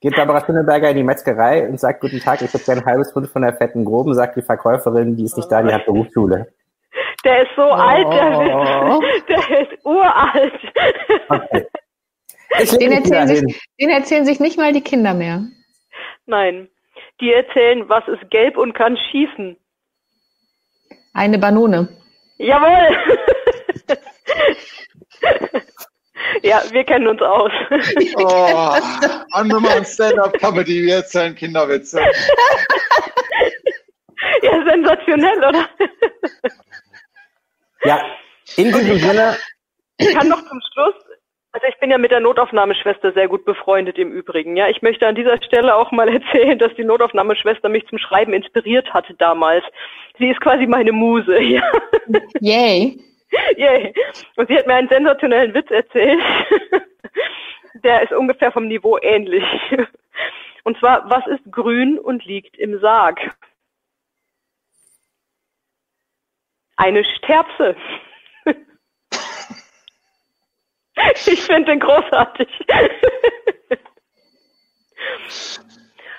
[0.00, 3.28] geht Barbara Schöneberger in die Metzgerei und sagt, guten Tag, ich hätte ein halbes Pfund
[3.28, 6.52] von der fetten Groben, sagt die Verkäuferin, die ist nicht da, die hat Berufsschule.
[7.24, 7.72] Der ist so oh.
[7.72, 10.60] alt, der, der ist uralt.
[11.28, 11.66] Okay.
[12.80, 15.44] Den erzählen, sich, den erzählen sich nicht mal die Kinder mehr.
[16.26, 16.68] Nein,
[17.20, 19.56] die erzählen, was ist gelb und kann schießen.
[21.12, 21.88] Eine Banone.
[22.38, 22.96] Jawohl.
[26.42, 27.52] ja, wir kennen uns aus.
[28.16, 28.76] oh,
[29.32, 32.00] andere mal Stand-up-Comedy, wir erzählen Kinderwitze.
[34.42, 35.68] ja, sensationell, oder?
[37.84, 38.00] Ja,
[38.56, 39.36] in diesem Sinne.
[39.98, 40.94] Ich kann noch zum Schluss,
[41.52, 44.56] also ich bin ja mit der Notaufnahmeschwester sehr gut befreundet im Übrigen.
[44.56, 48.32] Ja, ich möchte an dieser Stelle auch mal erzählen, dass die Notaufnahmeschwester mich zum Schreiben
[48.32, 49.64] inspiriert hatte damals.
[50.18, 51.38] Sie ist quasi meine Muse.
[51.50, 51.62] Ja.
[52.40, 53.00] Yay.
[53.56, 53.94] Yay.
[54.36, 56.20] Und sie hat mir einen sensationellen Witz erzählt.
[57.84, 59.44] Der ist ungefähr vom Niveau ähnlich.
[60.64, 63.20] Und zwar, was ist grün und liegt im Sarg?
[66.80, 67.76] eine Sterbse.
[71.26, 72.48] ich finde den großartig.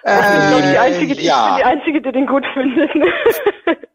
[0.03, 1.35] Äh, ich, bin die Einzige, die, ja.
[1.35, 2.89] ich bin die Einzige, die den gut findet.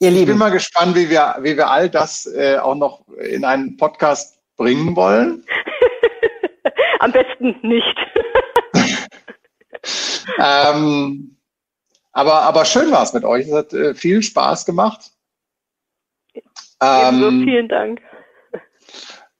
[0.00, 0.22] Ihr Lieben.
[0.22, 3.76] Ich bin mal gespannt, wie wir, wie wir all das äh, auch noch in einen
[3.76, 5.44] Podcast bringen wollen.
[6.98, 7.96] Am besten nicht.
[10.38, 11.36] ähm,
[12.10, 13.46] aber, aber schön war es mit euch.
[13.46, 15.12] Es hat äh, viel Spaß gemacht.
[16.82, 18.00] Ähm, vielen Dank.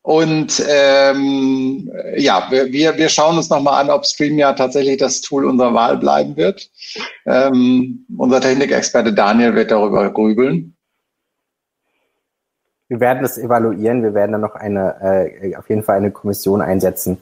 [0.03, 5.75] Und ähm, ja, wir, wir schauen uns nochmal an, ob StreamYard tatsächlich das Tool unserer
[5.75, 6.71] Wahl bleiben wird.
[7.27, 10.75] Ähm, unser Technikexperte Daniel wird darüber grübeln.
[12.89, 14.03] Wir werden es evaluieren.
[14.03, 17.19] Wir werden dann noch eine, äh, auf jeden Fall eine Kommission einsetzen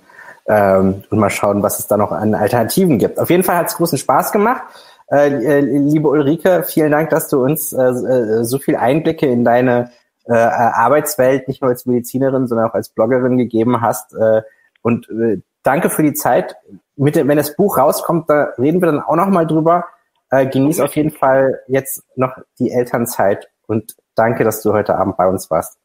[0.47, 3.19] ähm, und mal schauen, was es da noch an Alternativen gibt.
[3.19, 4.63] Auf jeden Fall hat es großen Spaß gemacht.
[5.11, 9.45] Äh, äh, liebe Ulrike, vielen Dank, dass du uns äh, äh so viel Einblicke in
[9.45, 9.91] deine
[10.29, 14.15] äh, Arbeitswelt nicht nur als Medizinerin, sondern auch als Bloggerin gegeben hast.
[14.15, 14.43] Äh,
[14.83, 16.57] und äh, danke für die Zeit.
[16.97, 19.87] Mit, wenn das Buch rauskommt, da reden wir dann auch noch mal drüber.
[20.31, 25.17] Äh, genieß auf jeden Fall jetzt noch die Elternzeit und danke, dass du heute Abend
[25.17, 25.79] bei uns warst.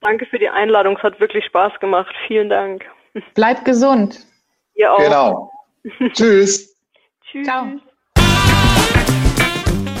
[0.00, 0.96] Danke für die Einladung.
[0.96, 2.14] Es hat wirklich Spaß gemacht.
[2.26, 2.84] Vielen Dank.
[3.34, 4.26] Bleib gesund.
[4.74, 4.98] Ihr auch.
[4.98, 5.50] Genau.
[6.12, 6.74] Tschüss.
[7.30, 7.44] Tschüss.
[7.44, 7.66] Ciao.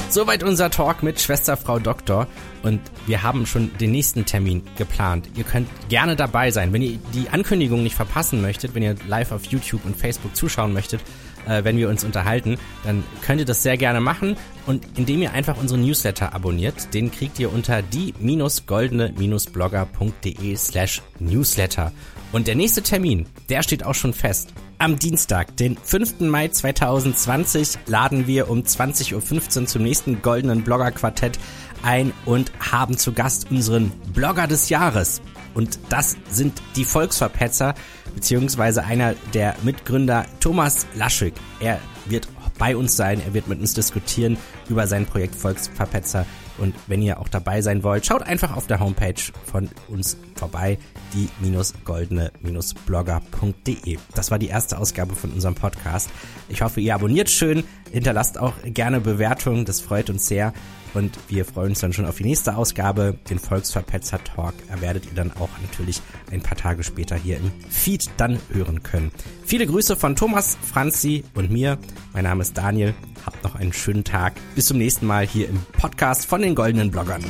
[0.08, 2.26] Soweit unser Talk mit Schwester Frau Doktor
[2.62, 5.28] und wir haben schon den nächsten Termin geplant.
[5.36, 6.72] Ihr könnt gerne dabei sein.
[6.72, 10.72] Wenn ihr die Ankündigung nicht verpassen möchtet, wenn ihr live auf YouTube und Facebook zuschauen
[10.72, 11.00] möchtet,
[11.46, 14.36] äh, wenn wir uns unterhalten, dann könnt ihr das sehr gerne machen.
[14.66, 21.90] Und indem ihr einfach unseren Newsletter abonniert, den kriegt ihr unter die-goldene-blogger.de slash newsletter.
[22.30, 24.54] Und der nächste Termin, der steht auch schon fest.
[24.78, 26.20] Am Dienstag, den 5.
[26.20, 31.38] Mai 2020, laden wir um 20.15 Uhr zum nächsten goldenen Blogger-Quartett
[31.82, 35.22] ein und haben zu Gast unseren Blogger des Jahres.
[35.54, 37.74] Und das sind die Volksverpetzer,
[38.14, 41.34] beziehungsweise einer der Mitgründer, Thomas Laschig.
[41.60, 42.26] Er wird
[42.58, 44.38] bei uns sein, er wird mit uns diskutieren
[44.68, 46.26] über sein Projekt Volksverpetzer.
[46.58, 49.14] Und wenn ihr auch dabei sein wollt, schaut einfach auf der Homepage
[49.50, 50.78] von uns vorbei,
[51.14, 53.98] die-goldene-blogger.de.
[54.14, 56.10] Das war die erste Ausgabe von unserem Podcast.
[56.48, 60.52] Ich hoffe, ihr abonniert schön, hinterlasst auch gerne Bewertungen, das freut uns sehr.
[60.94, 64.54] Und wir freuen uns dann schon auf die nächste Ausgabe, den Volksverpetzer Talk.
[64.80, 66.00] Werdet ihr dann auch natürlich
[66.30, 69.10] ein paar Tage später hier im Feed dann hören können.
[69.44, 71.78] Viele Grüße von Thomas, Franzi und mir.
[72.12, 72.94] Mein Name ist Daniel.
[73.24, 74.34] Habt noch einen schönen Tag.
[74.54, 77.24] Bis zum nächsten Mal hier im Podcast von den Goldenen Bloggern.